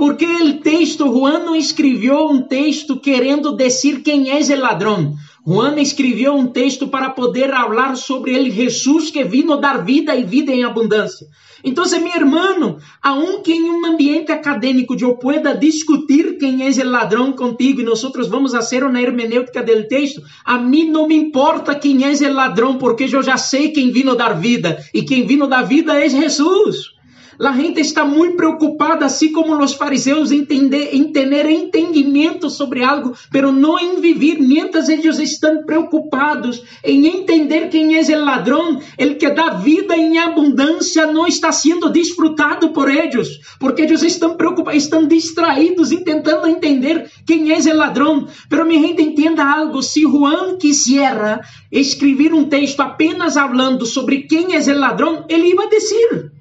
Porque 0.00 0.24
el 0.24 0.60
texto, 0.62 1.12
Juan 1.12 1.44
no 1.44 1.54
escribió 1.54 2.26
un 2.26 2.48
texto 2.48 3.02
querendo 3.02 3.52
decir 3.52 4.02
quién 4.02 4.28
es 4.28 4.48
el 4.48 4.62
ladrón. 4.62 5.16
Juan 5.44 5.78
escreveu 5.78 6.32
um 6.32 6.46
texto 6.46 6.88
para 6.88 7.14
poder 7.14 7.50
falar 7.50 7.94
sobre 7.98 8.34
ele, 8.34 8.50
Jesus 8.50 9.10
que 9.10 9.22
vino 9.24 9.58
dar 9.58 9.84
vida 9.84 10.16
e 10.16 10.24
vida 10.24 10.52
em 10.52 10.64
abundância. 10.64 11.26
Então, 11.62 11.84
meu 12.00 12.16
irmão, 12.16 12.78
aunque 13.02 13.52
em 13.52 13.68
um 13.68 13.84
ambiente 13.84 14.32
acadêmico 14.32 14.96
eu 14.98 15.18
pueda 15.18 15.52
discutir 15.54 16.38
quem 16.38 16.66
é 16.66 16.70
o 16.70 16.90
ladrão 16.90 17.32
contigo 17.32 17.82
e 17.82 17.84
nós 17.84 18.00
vamos 18.30 18.52
fazer 18.52 18.82
uma 18.82 19.02
hermenêutica 19.02 19.62
do 19.62 19.86
texto, 19.86 20.22
a 20.46 20.56
mim 20.56 20.90
não 20.90 21.06
me 21.06 21.14
importa 21.14 21.74
quem 21.74 22.04
é 22.04 22.10
o 22.10 22.32
ladrão, 22.32 22.78
porque 22.78 23.04
eu 23.04 23.22
já 23.22 23.36
sei 23.36 23.68
quem 23.68 23.90
vino 23.90 24.16
dar 24.16 24.32
vida 24.32 24.82
e 24.94 25.02
quem 25.02 25.26
vino 25.26 25.46
dar 25.46 25.60
vida 25.60 26.02
é 26.02 26.08
Jesus. 26.08 26.98
La 27.40 27.52
gente 27.52 27.80
está 27.80 28.04
muito 28.04 28.36
preocupada, 28.36 29.06
assim 29.06 29.32
como 29.32 29.56
os 29.56 29.72
fariseus, 29.72 30.30
em, 30.30 30.40
entender, 30.40 30.90
em 30.92 31.10
ter 31.10 31.48
entendimento 31.48 32.50
sobre 32.50 32.84
algo, 32.84 33.16
pero 33.32 33.50
não 33.50 33.78
em 33.78 33.98
viver. 33.98 34.38
Mientras 34.38 34.90
eles 34.90 35.18
estão 35.18 35.64
preocupados 35.64 36.62
em 36.84 37.06
entender 37.06 37.70
quem 37.70 37.96
é 37.96 38.02
o 38.02 38.24
ladrão, 38.26 38.78
el 38.98 39.16
que 39.16 39.30
dá 39.30 39.54
vida 39.54 39.96
em 39.96 40.18
abundância 40.18 41.06
não 41.06 41.26
está 41.26 41.50
sendo 41.50 41.88
desfrutado 41.88 42.74
por 42.74 42.90
eles, 42.90 43.40
porque 43.58 43.80
eles 43.80 44.02
estão 44.02 44.36
preocupados, 44.36 44.82
estão 44.82 45.08
distraídos, 45.08 45.88
tentando 46.04 46.46
entender 46.46 47.10
quem 47.26 47.52
é 47.52 47.56
o 47.56 47.74
ladrão. 47.74 48.28
Pero 48.50 48.66
minha 48.66 48.86
gente 48.86 49.00
entenda 49.00 49.42
algo: 49.50 49.82
se 49.82 50.02
Juan 50.02 50.58
quisiera 50.58 51.40
escrever 51.72 52.34
um 52.34 52.44
texto 52.44 52.80
apenas 52.80 53.32
falando 53.32 53.86
sobre 53.86 54.24
quem 54.24 54.54
é 54.54 54.58
o 54.58 54.78
ladrão, 54.78 55.24
ele 55.26 55.48
ia 55.48 55.68
dizer. 55.70 56.39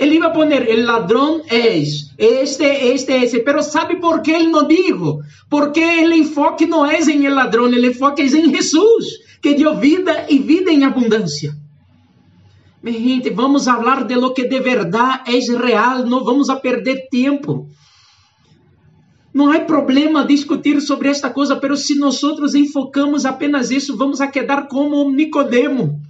Ele 0.00 0.14
iba 0.14 0.28
a 0.28 0.32
poner, 0.32 0.66
el 0.70 0.86
ladrón 0.86 1.42
es 1.50 2.14
este, 2.16 2.94
este, 2.94 3.22
este. 3.22 3.40
Pero 3.40 3.62
¿sabe 3.62 3.96
por 3.96 4.22
qué 4.22 4.34
él 4.34 4.50
no 4.50 4.62
dijo? 4.62 5.20
Porque 5.50 6.02
el 6.02 6.14
enfoque 6.14 6.66
no 6.66 6.90
es 6.90 7.06
en 7.06 7.26
el 7.26 7.34
ladrón, 7.34 7.74
el 7.74 7.84
enfoque 7.84 8.24
es 8.24 8.32
en 8.32 8.50
Jesús, 8.50 9.20
que 9.42 9.54
dio 9.54 9.74
vida 9.74 10.24
y 10.26 10.38
vida 10.38 10.72
en 10.72 10.84
abundancia. 10.84 11.54
Mi 12.80 12.94
gente, 12.94 13.28
vamos 13.28 13.66
falar 13.66 14.06
de 14.06 14.16
lo 14.16 14.32
que 14.32 14.44
de 14.44 14.58
verdade 14.58 15.20
é 15.26 15.58
real, 15.58 16.06
não 16.06 16.24
vamos 16.24 16.48
a 16.48 16.56
perder 16.56 17.08
tempo. 17.10 17.68
Não 19.34 19.52
há 19.52 19.60
problema 19.60 20.24
discutir 20.24 20.80
sobre 20.80 21.10
esta 21.10 21.28
coisa, 21.28 21.56
pero 21.56 21.76
se 21.76 21.94
nós 21.94 22.22
enfocamos 22.54 23.26
apenas 23.26 23.70
isso, 23.70 23.98
vamos 23.98 24.22
a 24.22 24.28
quedar 24.28 24.66
como 24.66 25.10
Nicodemo. 25.10 26.00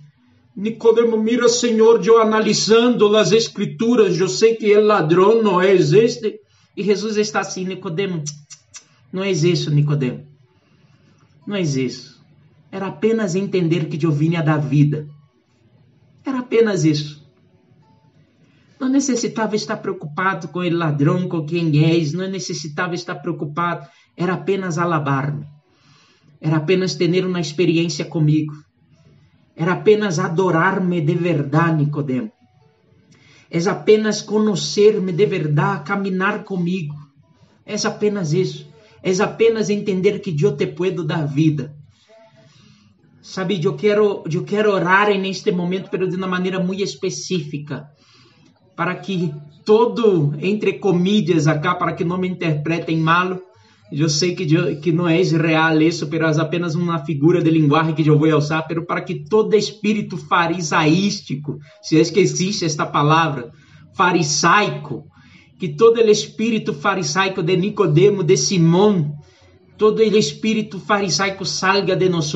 Nicodemo, 0.56 1.16
mira, 1.16 1.48
Senhor, 1.48 2.04
eu 2.04 2.20
analisando 2.20 3.16
as 3.16 3.32
escrituras, 3.32 4.18
eu 4.18 4.28
sei 4.28 4.56
que 4.56 4.76
o 4.76 4.84
ladrão 4.84 5.42
não 5.42 5.60
é 5.60 5.72
este. 5.74 6.40
E 6.76 6.82
Jesus 6.82 7.16
está 7.16 7.40
assim, 7.40 7.64
Nicodemo, 7.64 8.22
não 9.12 9.22
é 9.22 9.30
isso, 9.30 9.70
Nicodemo. 9.70 10.26
Não 11.46 11.56
é 11.56 11.62
isso. 11.62 12.20
Era 12.70 12.86
apenas 12.86 13.34
entender 13.34 13.86
que 13.86 14.04
eu 14.04 14.12
vinha 14.12 14.42
da 14.42 14.56
vida. 14.56 15.08
Era 16.24 16.40
apenas 16.40 16.84
isso. 16.84 17.20
Não 18.78 18.88
necessitava 18.88 19.56
estar 19.56 19.76
preocupado 19.78 20.48
com 20.48 20.60
o 20.60 20.70
ladrão, 20.70 21.28
com 21.28 21.44
quem 21.44 21.84
és, 21.84 22.12
não 22.12 22.28
necessitava 22.28 22.94
estar 22.94 23.16
preocupado, 23.16 23.86
era 24.16 24.34
apenas 24.34 24.78
alabar-me. 24.78 25.46
Era 26.40 26.56
apenas 26.56 26.94
ter 26.94 27.26
uma 27.26 27.40
experiência 27.40 28.04
comigo. 28.04 28.54
Era 29.61 29.73
apenas 29.75 30.18
adorar-me 30.18 31.03
de 31.03 31.14
verdade, 31.14 31.85
Nicodemo. 31.85 32.33
É 33.51 33.59
apenas 33.68 34.23
conhecer-me 34.23 35.12
de 35.12 35.27
verdade, 35.27 35.85
caminhar 35.85 36.44
comigo. 36.44 36.94
É 37.66 37.75
apenas 37.87 38.33
isso. 38.33 38.66
É 39.03 39.12
apenas 39.23 39.68
entender 39.68 40.20
que 40.20 40.35
eu 40.42 40.57
te 40.57 40.66
puedo 40.66 41.05
dar 41.05 41.27
vida. 41.27 41.77
Sabe, 43.20 43.62
eu 43.62 43.77
quero, 43.77 44.25
eu 44.33 44.44
quero 44.44 44.73
orar 44.73 45.09
neste 45.18 45.53
momento, 45.53 45.90
mas 45.92 46.09
de 46.09 46.16
uma 46.16 46.27
maneira 46.27 46.59
muito 46.59 46.83
específica, 46.83 47.87
para 48.75 48.94
que 48.94 49.31
todo, 49.62 50.33
entre 50.40 50.79
comillas 50.79 51.46
acá, 51.46 51.75
para 51.75 51.92
que 51.92 52.03
não 52.03 52.16
me 52.16 52.29
interpretem 52.29 52.96
mal, 52.96 53.38
eu 53.92 54.09
sei 54.09 54.35
que, 54.35 54.46
que 54.76 54.92
não 54.92 55.09
é 55.09 55.20
real 55.20 55.81
isso, 55.81 56.09
mas 56.11 56.38
é 56.38 56.40
apenas 56.40 56.74
uma 56.74 57.05
figura 57.05 57.42
de 57.42 57.50
linguagem 57.50 57.94
que 57.94 58.07
eu 58.07 58.18
vou 58.18 58.29
usar, 58.37 58.62
pero 58.62 58.87
para 58.87 59.00
que 59.00 59.24
todo 59.24 59.57
espírito 59.57 60.16
farisaístico, 60.16 61.59
se 61.83 62.00
é 62.00 62.05
que 62.05 62.20
existe 62.20 62.64
esta 62.64 62.87
palavra, 62.87 63.50
farisaico, 63.96 65.05
que 65.59 65.68
todo 65.68 65.96
o 65.98 66.11
espírito 66.11 66.72
farisaico 66.72 67.42
de 67.42 67.57
Nicodemo, 67.57 68.22
de 68.22 68.37
Simão, 68.37 69.12
todo 69.76 69.98
o 69.98 70.03
espírito 70.03 70.79
farisaico 70.79 71.44
salga 71.44 71.96
de 71.96 72.09
nós 72.09 72.33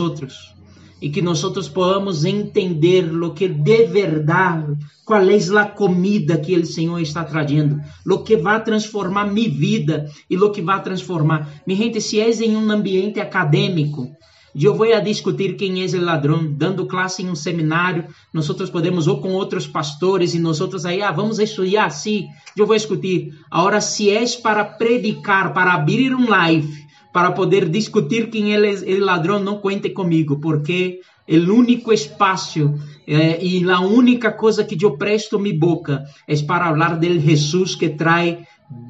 e 1.05 1.11
que 1.11 1.21
nós 1.21 1.39
podamos 1.69 2.25
entender 2.25 3.05
o 3.23 3.35
que 3.35 3.47
de 3.47 3.85
verdade, 3.85 4.75
qual 5.05 5.21
é 5.21 5.37
a 5.61 5.67
comida 5.67 6.39
que 6.39 6.57
o 6.57 6.65
Senhor 6.65 6.99
está 6.99 7.23
trazendo, 7.23 7.79
o 8.09 8.19
que 8.21 8.39
vai 8.39 8.65
transformar 8.65 9.27
minha 9.27 9.51
vida 9.51 10.11
e 10.31 10.37
o 10.39 10.51
que 10.51 10.63
vai 10.63 10.83
transformar. 10.83 11.61
Mi 11.67 11.75
gente, 11.75 12.01
se 12.01 12.19
és 12.19 12.41
em 12.41 12.57
um 12.57 12.71
ambiente 12.71 13.21
acadêmico, 13.21 14.17
eu 14.59 14.75
vou 14.75 14.91
a 14.95 15.01
discutir 15.01 15.57
quem 15.57 15.83
é 15.83 15.85
o 15.85 16.01
ladrão, 16.03 16.51
dando 16.51 16.87
classe 16.87 17.23
em 17.23 17.29
um 17.29 17.35
seminário, 17.35 18.07
nós 18.33 18.47
podemos 18.71 19.07
ou 19.07 19.21
com 19.21 19.33
outros 19.33 19.67
pastores 19.67 20.33
e 20.33 20.39
nós 20.39 20.59
aí, 20.87 21.03
ah, 21.03 21.13
vamos 21.13 21.39
estudar, 21.39 21.91
sim, 21.91 22.29
eu 22.57 22.67
vou 22.67 22.77
discutir. 22.77 23.35
Agora, 23.51 23.83
se 23.83 24.09
és 24.09 24.37
para 24.37 24.65
predicar, 24.65 25.53
para 25.53 25.75
abrir 25.75 26.15
um 26.15 26.31
live, 26.31 26.84
para 27.15 27.31
poder 27.31 27.69
discutir 27.69 28.29
quem 28.29 28.53
é 28.57 28.59
o 28.59 29.05
ladrão, 29.05 29.39
não 29.39 29.59
cuente 29.59 29.91
comigo, 29.91 30.41
porque 30.41 30.99
o 31.29 31.53
único 31.55 31.93
espaço 31.93 32.75
eh, 33.07 33.39
e 33.41 33.71
a 33.71 33.79
única 33.79 34.33
coisa 34.33 34.65
que 34.65 34.85
eu 34.85 34.99
presto 34.99 35.39
minha 35.39 35.57
boca 35.57 36.05
é 36.27 36.37
para 36.43 36.71
falar 36.71 36.99
del 36.99 37.21
Jesus 37.21 37.77
que 37.77 37.91
traz 37.91 38.39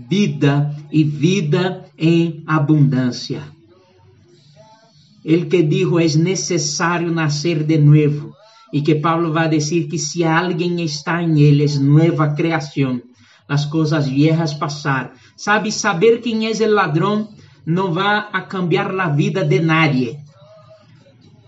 vida 0.08 0.74
e 0.90 1.04
vida 1.04 1.84
em 1.98 2.42
abundância. 2.46 3.42
Ele 5.22 5.44
que 5.44 5.62
dijo 5.62 5.98
é 5.98 6.08
necessário 6.16 7.12
nascer 7.12 7.62
de 7.62 7.76
novo 7.76 8.32
e 8.72 8.80
que 8.80 8.94
Paulo 8.94 9.34
vai 9.34 9.50
dizer 9.50 9.87
que 9.87 9.98
se 9.98 10.24
alguém 10.24 10.82
está 10.82 11.22
em 11.22 11.42
ele 11.42 11.62
é 11.62 11.78
nova 11.78 12.28
criação. 12.34 13.02
As 13.46 13.66
coisas 13.66 14.08
viejas 14.08 14.54
passar. 14.54 15.12
Sabe 15.37 15.70
saber 15.70 16.22
quem 16.22 16.46
é 16.46 16.50
o 16.50 16.72
ladrão? 16.72 17.28
Não 17.66 17.92
vai 17.92 18.27
a 18.33 18.42
cambiar 18.42 18.90
a 18.98 19.09
vida 19.09 19.44
de 19.44 19.61
nadie, 19.61 20.18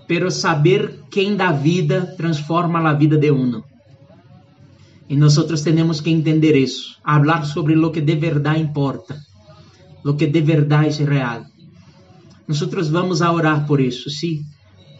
pero 0.06 0.30
saber 0.30 1.00
quem 1.10 1.36
dá 1.36 1.52
vida 1.52 2.14
transforma 2.16 2.78
a 2.88 2.94
vida 2.94 3.16
de 3.18 3.30
uno. 3.30 3.64
E 5.08 5.16
nós 5.16 5.36
temos 5.62 6.00
que 6.00 6.10
entender 6.10 6.56
isso, 6.56 6.96
falar 7.04 7.44
sobre 7.44 7.76
o 7.76 7.90
que 7.90 8.00
de 8.00 8.16
verdade 8.16 8.60
importa, 8.60 9.16
o 10.04 10.14
que 10.14 10.26
de 10.26 10.40
verdade 10.40 11.02
é 11.02 11.04
real. 11.04 11.44
Nós 12.48 12.60
vamos 12.88 13.22
a 13.22 13.32
orar 13.32 13.66
por 13.66 13.80
isso, 13.80 14.08
sim. 14.10 14.40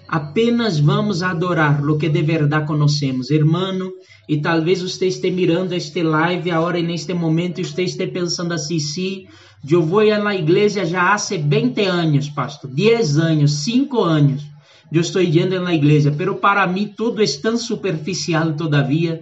Apenas 0.08 0.78
vamos 0.78 1.22
adorar 1.22 1.84
o 1.84 1.98
que 1.98 2.08
de 2.08 2.22
verdade 2.22 2.66
conhecemos, 2.66 3.30
hermano. 3.30 3.92
E 4.28 4.40
talvez 4.40 4.82
você 4.82 5.06
esteja 5.08 5.34
mirando 5.34 5.72
este 5.72 6.02
live 6.02 6.50
agora 6.50 6.80
neste 6.80 7.12
momento 7.12 7.60
e 7.60 7.64
você 7.64 7.82
esteja 7.82 8.12
pensando 8.12 8.52
assim, 8.52 8.78
sim, 8.78 9.26
eu 9.68 9.82
vou 9.82 10.04
na 10.18 10.34
igreja 10.34 10.84
já 10.84 11.12
há 11.12 11.16
20 11.16 11.80
anos, 11.84 12.28
pastor, 12.28 12.70
10 12.70 13.18
anos, 13.18 13.52
5 13.64 14.00
anos. 14.00 14.44
Eu 14.92 15.00
estou 15.00 15.20
indo 15.20 15.60
na 15.60 15.74
igreja, 15.74 16.14
pero 16.16 16.36
para 16.36 16.66
mim 16.66 16.92
tudo 16.96 17.22
é 17.22 17.26
tão 17.26 17.56
superficial 17.56 18.52
todavia. 18.52 19.20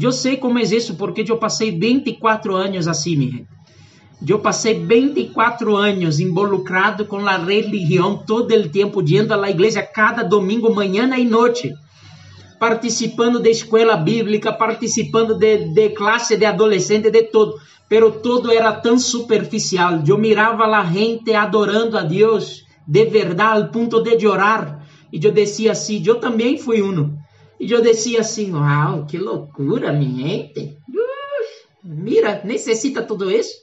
Eu 0.00 0.12
sei 0.12 0.36
como 0.36 0.58
é 0.58 0.62
isso 0.62 0.94
porque 0.94 1.24
eu 1.26 1.36
passei 1.36 1.76
24 1.76 2.54
anos 2.54 2.86
assim, 2.86 3.16
minha 3.16 3.30
gente. 3.32 3.48
Eu 4.26 4.38
passei 4.38 4.74
24 4.74 5.76
anos 5.76 6.20
involucrado 6.20 7.04
com 7.06 7.26
a 7.26 7.36
religião 7.36 8.16
todo 8.24 8.54
o 8.54 8.68
tempo, 8.68 9.02
indo 9.02 9.34
à 9.34 9.50
igreja 9.50 9.82
cada 9.82 10.22
domingo, 10.22 10.72
manhã 10.72 11.10
e 11.18 11.24
noite, 11.24 11.74
participando 12.60 13.40
da 13.40 13.50
escola 13.50 13.96
bíblica, 13.96 14.52
participando 14.52 15.34
de, 15.34 15.74
de 15.74 15.88
classe 15.90 16.36
de 16.36 16.44
adolescente, 16.44 17.10
de 17.10 17.24
tudo 17.24 17.56
pero 17.92 18.10
todo 18.10 18.50
era 18.50 18.72
tão 18.72 18.98
superficial. 18.98 20.02
Eu 20.08 20.16
mirava 20.16 20.64
a 20.64 20.82
gente 20.82 21.34
adorando 21.34 21.98
a 21.98 22.02
Deus 22.02 22.64
de 22.88 23.04
verdade, 23.04 23.60
ao 23.60 23.68
ponto 23.68 24.02
de 24.02 24.26
orar. 24.26 24.82
E 25.12 25.22
eu 25.22 25.30
descia 25.30 25.72
assim, 25.72 26.02
eu 26.06 26.18
também 26.18 26.56
fui 26.56 26.80
um. 26.80 27.14
E 27.60 27.70
eu 27.70 27.82
descia 27.82 28.20
assim, 28.20 28.50
uau, 28.54 29.04
que 29.04 29.18
loucura, 29.18 29.92
minha 29.92 30.26
gente. 30.26 30.78
mira, 31.84 32.40
necessita 32.44 33.02
tudo 33.02 33.30
isso? 33.30 33.56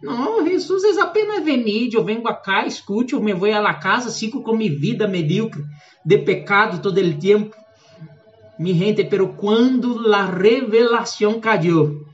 Não, 0.00 0.46
Jesus 0.46 0.84
é 0.96 1.00
apenas 1.00 1.44
venir, 1.44 1.92
eu 1.92 2.04
venho 2.04 2.22
cá, 2.22 2.64
escute, 2.68 3.14
eu 3.14 3.20
me 3.20 3.34
vou 3.34 3.52
à 3.52 3.74
casa, 3.74 4.10
sigo 4.10 4.44
com 4.44 4.54
minha 4.54 4.78
vida 4.78 5.08
medíocre, 5.08 5.64
de 6.04 6.18
pecado 6.18 6.80
todo 6.80 7.00
o 7.00 7.14
tempo. 7.18 7.52
Mi 8.60 8.72
gente, 8.74 9.02
pero 9.02 9.30
quando 9.30 10.14
a 10.14 10.24
revelação 10.24 11.40
caiu, 11.40 12.05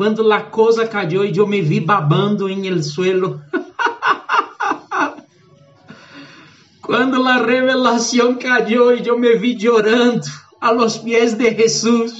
quando 0.00 0.22
la 0.22 0.50
cosa 0.50 0.88
cayó 0.88 1.26
e 1.26 1.36
eu 1.36 1.46
me 1.46 1.60
vi 1.60 1.78
babando 1.78 2.48
em 2.48 2.66
el 2.66 2.82
suelo. 2.82 3.42
quando 6.80 7.22
la 7.22 7.36
revelação 7.36 8.34
cayó 8.34 8.92
e 8.92 9.06
eu 9.06 9.18
me 9.18 9.36
vi 9.36 9.58
llorando 9.62 10.26
a 10.58 10.70
los 10.70 10.96
pies 10.96 11.34
de 11.34 11.54
Jesus. 11.54 12.14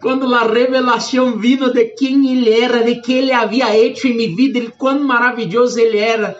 Quando 0.00 0.32
a 0.32 0.44
revelação 0.44 1.36
vino 1.36 1.72
de 1.72 1.86
quem 1.86 2.30
ele 2.30 2.52
era, 2.52 2.84
de 2.84 3.00
que 3.00 3.14
ele 3.14 3.32
havia 3.32 3.76
hecho 3.76 4.06
em 4.06 4.16
minha 4.16 4.36
vida, 4.36 4.60
de 4.60 4.68
quão 4.68 5.00
maravilhoso 5.00 5.80
ele 5.80 5.98
era. 5.98 6.36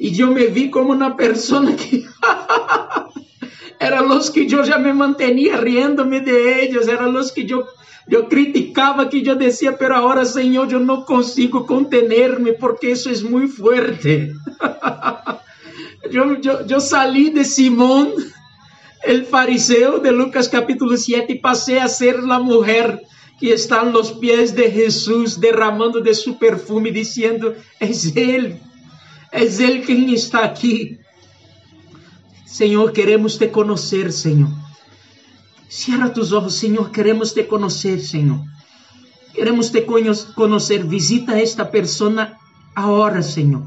E 0.00 0.18
eu 0.18 0.28
me 0.28 0.46
vi 0.46 0.70
como 0.70 0.94
uma 0.94 1.10
pessoa 1.10 1.70
que 1.74 2.06
era 3.78 4.00
los 4.00 4.30
que 4.30 4.50
eu 4.50 4.64
já 4.64 4.78
me 4.78 4.94
mantinha 4.94 5.60
riendo-me 5.60 6.20
de 6.20 6.30
eles, 6.30 6.88
era 6.88 7.04
los 7.04 7.30
que 7.30 7.46
eu 7.46 7.66
eu 8.08 8.26
criticava 8.26 9.06
que 9.06 9.26
eu 9.26 9.36
decía, 9.36 9.72
pero 9.72 9.94
ahora, 9.94 10.24
Senhor, 10.24 10.70
eu 10.70 10.80
não 10.80 11.02
consigo 11.02 11.64
contener-me 11.64 12.52
porque 12.52 12.90
isso 12.90 13.08
é 13.08 13.16
muito 13.18 13.56
forte. 13.56 14.32
eu, 16.10 16.40
eu, 16.42 16.66
eu 16.68 16.80
salí 16.80 17.30
de 17.30 17.44
Simón, 17.44 18.14
el 19.04 19.24
fariseu 19.24 20.00
de 20.00 20.10
Lucas 20.10 20.48
capítulo 20.48 20.96
7 20.96 21.32
e 21.32 21.40
passei 21.40 21.78
a 21.78 21.88
ser 21.88 22.16
a 22.18 22.38
mulher 22.38 23.00
que 23.38 23.48
está 23.48 23.84
nos 23.84 24.10
pés 24.10 24.52
de 24.52 24.68
Jesus 24.70 25.36
derramando 25.36 26.02
de 26.02 26.14
su 26.14 26.34
perfume, 26.34 26.90
dizendo: 26.90 27.54
És 27.78 28.14
Ele, 28.14 28.60
és 29.32 29.58
Ele 29.60 29.80
quem 29.80 30.12
está 30.12 30.44
aqui. 30.44 30.98
Senhor, 32.44 32.92
queremos 32.92 33.38
te 33.38 33.48
conhecer, 33.48 34.12
Senhor. 34.12 34.59
Cierra 35.70 36.12
tus 36.12 36.32
ojos, 36.32 36.54
Senhor. 36.54 36.90
Queremos 36.90 37.32
te 37.32 37.46
conhecer, 37.46 38.00
Senhor. 38.00 38.40
Queremos 39.32 39.70
te 39.70 39.82
conhecer. 39.82 40.84
Visita 40.84 41.40
esta 41.40 41.70
pessoa 41.70 42.36
agora, 42.74 43.22
Senhor. 43.22 43.62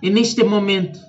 Neste 0.00 0.44
momento. 0.44 1.00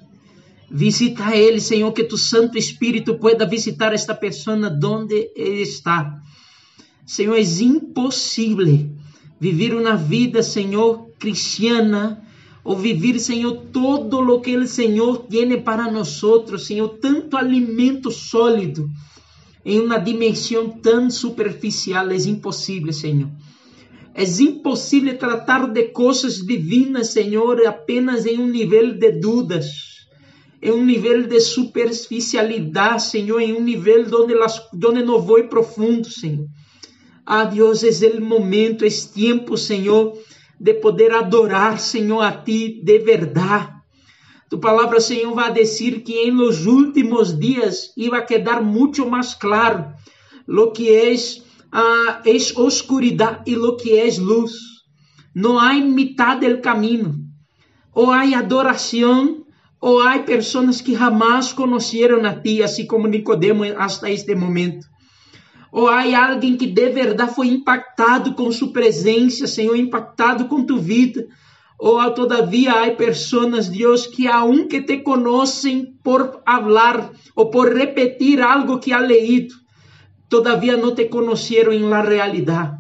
Visita 0.71 1.27
a 1.27 1.37
Ele, 1.37 1.61
Senhor, 1.61 1.93
que 1.93 2.03
tu 2.03 2.17
Santo 2.17 2.57
Espírito 2.57 3.19
pueda 3.19 3.45
visitar 3.45 3.93
esta 3.93 4.15
pessoa 4.15 4.71
donde 4.71 5.31
está. 5.35 6.19
Senhor, 7.05 7.37
é 7.37 7.41
impossível 7.41 8.89
viver 9.39 9.75
uma 9.75 9.95
vida, 9.95 10.41
Senhor, 10.41 11.09
cristiana, 11.19 12.23
ou 12.63 12.75
viver, 12.75 13.19
Senhor, 13.19 13.53
todo 13.71 14.19
o 14.19 14.41
que 14.41 14.57
o 14.57 14.67
Senhor 14.67 15.27
tem 15.29 15.61
para 15.61 15.91
nós, 15.91 16.19
Senhor, 16.57 16.89
tanto 16.99 17.37
alimento 17.37 18.09
sólido 18.09 18.89
em 19.69 19.79
uma 19.79 19.99
dimensão 19.99 20.69
tão 20.69 21.09
superficial, 21.09 22.09
é 22.09 22.15
impossível, 22.15 22.91
Senhor. 22.91 23.29
É 24.13 24.23
impossível 24.23 25.17
tratar 25.17 25.67
de 25.67 25.83
coisas 25.89 26.45
divinas, 26.45 27.09
Senhor, 27.09 27.65
apenas 27.65 28.25
em 28.25 28.39
um 28.39 28.47
nível 28.47 28.93
de 28.93 29.11
dúvidas 29.11 29.89
em 30.61 30.71
um 30.71 30.85
nível 30.85 31.25
de 31.25 31.39
superficialidade, 31.39 33.03
Senhor, 33.03 33.39
em 33.39 33.53
um 33.53 33.63
nível 33.63 34.05
onde, 34.13 34.33
las, 34.33 34.61
onde 34.73 35.03
não 35.03 35.21
vou 35.21 35.41
profundo, 35.45 36.09
Senhor. 36.09 36.47
Ah, 37.25 37.45
Deus, 37.45 37.83
é 37.83 38.07
o 38.07 38.21
momento, 38.21 38.83
é 38.83 38.89
tempo, 39.13 39.55
Senhor, 39.55 40.17
de 40.59 40.73
poder 40.73 41.13
adorar, 41.13 41.79
Senhor, 41.79 42.21
a 42.21 42.31
Ti 42.31 42.81
de 42.83 42.99
verdade. 42.99 43.78
Tu 44.49 44.57
palavra, 44.57 44.99
Senhor, 44.99 45.33
vai 45.35 45.53
dizer 45.53 46.01
que 46.01 46.13
em 46.13 46.31
los 46.31 46.65
últimos 46.65 47.37
dias 47.37 47.93
iba 47.95 48.17
a 48.17 48.25
quedar 48.25 48.61
muito 48.63 49.07
mais 49.07 49.33
claro 49.33 49.93
lo 50.47 50.71
que 50.71 50.89
é 50.89 51.13
ah, 51.71 52.21
es 52.25 52.53
e 53.45 53.55
lo 53.55 53.77
que 53.77 53.99
é 53.99 54.09
luz. 54.17 54.53
Não 55.35 55.59
há 55.59 55.73
mitad 55.75 56.39
del 56.39 56.61
caminho. 56.61 57.13
Ou 57.93 58.11
há 58.11 58.23
adoração 58.23 59.45
ou 59.79 60.01
há 60.01 60.19
pessoas 60.19 60.81
que 60.81 60.95
jamais 60.95 61.53
conheceram 61.53 62.25
a 62.25 62.33
ti, 62.33 62.61
assim 62.61 62.85
como 62.85 63.07
Nicodemo 63.07 63.63
hasta 63.77 64.09
este 64.09 64.35
momento. 64.35 64.85
Ou 65.71 65.87
há 65.87 66.31
alguém 66.31 66.57
que 66.57 66.65
de 66.65 66.89
verdade 66.89 67.33
foi 67.33 67.47
impactado 67.47 68.33
com 68.33 68.51
sua 68.51 68.73
presença, 68.73 69.45
Senhor, 69.45 69.75
impactado 69.75 70.47
com 70.47 70.65
tu 70.65 70.77
vida. 70.77 71.27
Ou 71.79 72.11
todavia 72.11 72.83
há 72.83 72.91
pessoas, 72.91 73.69
Deus, 73.69 74.05
que 74.05 74.27
aunque 74.27 74.81
te 74.81 74.97
conhecem 74.97 75.95
por 76.03 76.41
falar 76.45 77.13
ou 77.33 77.49
por 77.49 77.73
repetir 77.73 78.41
algo 78.41 78.79
que 78.79 78.91
ha 78.91 78.99
leído, 78.99 79.55
todavia 80.27 80.75
não 80.75 80.93
te 80.93 81.05
conheceram 81.05 81.71
em 81.71 81.87
la 81.87 82.01
realidade. 82.01 82.77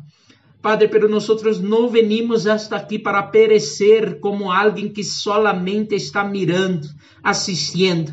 Padre, 0.61 0.89
pero 0.89 1.07
nosotros 1.07 1.61
no 1.61 1.89
venimos 1.89 2.45
hasta 2.45 2.75
aquí 2.75 2.99
para 2.99 3.31
perecer 3.31 4.19
como 4.19 4.51
alguien 4.51 4.91
que 4.91 5.05
solamente 5.05 5.95
está 5.95 6.25
mirando, 6.25 6.85
assistindo, 7.23 8.11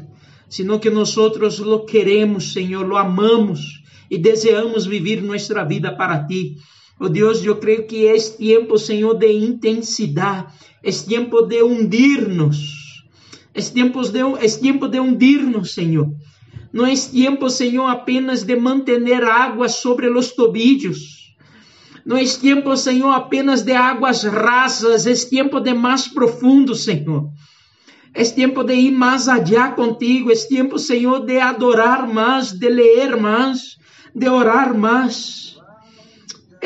sino 0.48 0.78
que 0.78 0.88
nosotros 0.88 1.58
lo 1.58 1.84
queremos, 1.84 2.52
Senhor, 2.52 2.86
lo 2.86 2.96
amamos 2.96 3.82
e 4.08 4.18
desejamos 4.18 4.86
vivir 4.86 5.20
nuestra 5.22 5.64
vida 5.64 5.96
para 5.96 6.28
ti. 6.28 6.58
Oh 6.98 7.08
Deus, 7.08 7.44
eu 7.44 7.56
creio 7.56 7.86
que 7.86 8.06
é 8.06 8.16
tempo, 8.18 8.78
Senhor, 8.78 9.14
de 9.14 9.30
intensidade, 9.30 10.46
é 10.82 10.90
tempo 10.90 11.42
de 11.42 11.62
hundirnos, 11.62 13.04
é 13.52 13.60
tempo 13.60 14.02
de, 14.02 14.20
é 14.20 14.48
tempo 14.48 14.88
de 14.88 14.98
hundirnos, 14.98 15.74
Senhor. 15.74 16.08
Não 16.72 16.86
é 16.86 16.94
tempo, 16.94 17.48
Senhor, 17.50 17.86
apenas 17.86 18.42
de 18.42 18.56
manter 18.56 19.24
água 19.24 19.68
sobre 19.68 20.08
os 20.08 20.32
tobillos 20.32 21.16
não 22.06 22.16
é 22.16 22.24
tempo, 22.24 22.76
Senhor, 22.76 23.10
apenas 23.10 23.62
de 23.62 23.72
águas 23.72 24.22
rasas, 24.22 25.08
é 25.08 25.28
tempo 25.28 25.58
de 25.58 25.74
mais 25.74 26.06
profundo, 26.06 26.72
Senhor. 26.72 27.28
É 28.14 28.22
tempo 28.22 28.62
de 28.62 28.74
ir 28.74 28.92
mais 28.92 29.26
allá 29.26 29.72
contigo, 29.72 30.30
é 30.30 30.36
tempo, 30.36 30.78
Senhor, 30.78 31.26
de 31.26 31.40
adorar 31.40 32.06
mais, 32.06 32.52
de 32.52 32.68
ler 32.68 33.16
mais, 33.16 33.76
de 34.14 34.28
orar 34.28 34.72
mais. 34.78 35.55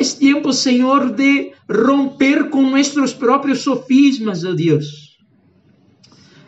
É 0.00 0.18
tempo, 0.18 0.52
Senhor, 0.52 1.12
de 1.12 1.52
romper 1.68 2.48
com 2.48 2.62
nossos 2.62 3.12
próprios 3.12 3.60
sofismas, 3.60 4.44
oh 4.44 4.54
Deus. 4.54 5.18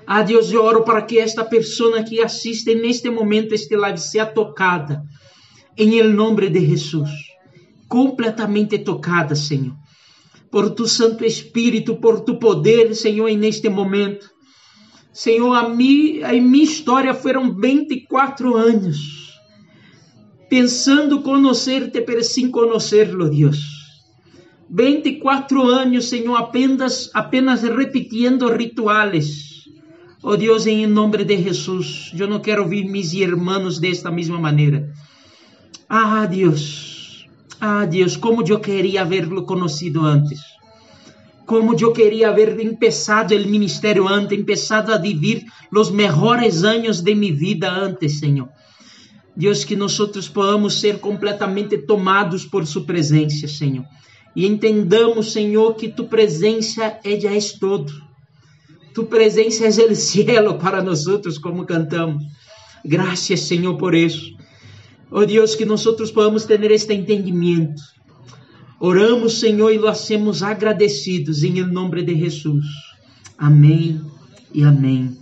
Ah, 0.07 0.23
Deus, 0.23 0.51
eu 0.51 0.65
oro 0.65 0.83
para 0.83 1.03
que 1.03 1.19
esta 1.19 1.45
pessoa 1.45 2.03
que 2.03 2.21
assiste 2.21 2.75
neste 2.75 3.11
momento 3.11 3.55
este 3.55 3.77
live 3.77 3.99
seja 3.99 4.27
tocada, 4.27 5.03
em 5.77 6.03
nome 6.03 6.49
de 6.49 6.67
Jesus 6.67 7.33
completamente 7.93 8.79
tocada, 8.79 9.37
Senhor, 9.37 9.77
por 10.51 10.71
tu 10.71 10.89
Santo 10.89 11.27
Espírito, 11.27 11.97
por 11.97 12.21
tu 12.21 12.39
poder, 12.39 12.95
Senhor, 12.95 13.29
e 13.29 13.37
neste 13.37 13.69
momento. 13.69 14.31
Senhor, 15.13 15.53
a, 15.53 15.67
a 15.67 15.69
minha 15.69 16.65
história 16.65 17.13
foram 17.13 17.55
24 17.55 18.57
anos, 18.57 19.22
pensando 20.53 21.23
conhecer-te, 21.23 22.03
pero 22.03 22.23
sem 22.23 22.51
conhecerlo, 22.51 23.31
Deus. 23.31 23.59
24 24.69 25.67
anos, 25.67 26.11
Senhor, 26.11 26.37
apenas, 26.37 27.09
apenas 27.15 27.63
repetindo 27.63 28.53
rituales. 28.53 29.65
Oh 30.23 30.37
Deus, 30.37 30.67
em 30.67 30.87
nome 30.87 31.25
de 31.25 31.43
Jesus, 31.43 32.13
eu 32.15 32.29
não 32.29 32.39
quero 32.39 32.65
ouvir 32.65 32.85
meus 32.85 33.15
irmãos 33.15 33.79
desta 33.79 34.11
mesma 34.11 34.39
maneira. 34.39 34.93
Ah, 35.89 36.27
Deus, 36.27 37.27
Ah, 37.59 37.87
Deus, 37.87 38.15
como 38.19 38.47
eu 38.47 38.61
queria 38.61 39.01
haberlo 39.01 39.47
conhecido 39.47 40.05
antes. 40.05 40.41
Como 41.47 41.75
eu 41.81 41.93
queria 41.95 42.29
haber 42.29 42.61
empezado 42.61 43.35
o 43.35 43.49
ministério 43.49 44.07
antes, 44.07 44.39
empezado 44.39 44.93
a 44.93 44.99
vivir 44.99 45.47
os 45.75 45.91
melhores 45.91 46.63
anos 46.63 47.01
de 47.01 47.15
minha 47.15 47.35
vida 47.35 47.71
antes, 47.71 48.19
Senhor. 48.19 48.51
Deus, 49.37 49.65
que 49.65 49.75
nós 49.75 49.99
podamos 50.29 50.81
ser 50.81 50.99
completamente 50.99 51.79
tomados 51.79 52.45
por 52.45 52.67
Sua 52.67 52.85
presença, 52.85 53.49
Senhor. 53.49 53.85
E 54.37 54.47
entendamos, 54.47 55.33
Senhor, 55.33 55.75
que 55.75 55.89
Tu 55.89 56.05
presença 56.05 56.99
é 57.05 57.19
já 57.19 57.33
és 57.33 57.53
todo. 57.53 57.93
Tu 58.95 59.05
presença 59.05 59.65
é 59.65 59.85
o 59.87 59.95
cielo 59.95 60.59
para 60.59 60.83
nós, 60.83 61.05
como 61.39 61.65
cantamos. 61.65 62.23
Graças, 62.85 63.41
Senhor, 63.41 63.77
por 63.77 63.95
isso. 63.95 64.37
Oh 65.11 65.25
Deus, 65.25 65.55
que 65.55 65.65
nós 65.65 65.85
podamos 66.11 66.45
ter 66.45 66.63
este 66.71 66.95
entendimento. 66.95 67.83
Oramos, 68.81 69.39
Senhor, 69.39 69.71
e 69.71 69.79
lo 69.79 69.87
hacemos 69.87 70.43
agradecidos 70.43 71.43
em 71.43 71.63
nome 71.65 72.03
de 72.03 72.19
Jesus. 72.19 72.65
Amém 73.39 74.01
e 74.53 74.65
amém. 74.65 75.22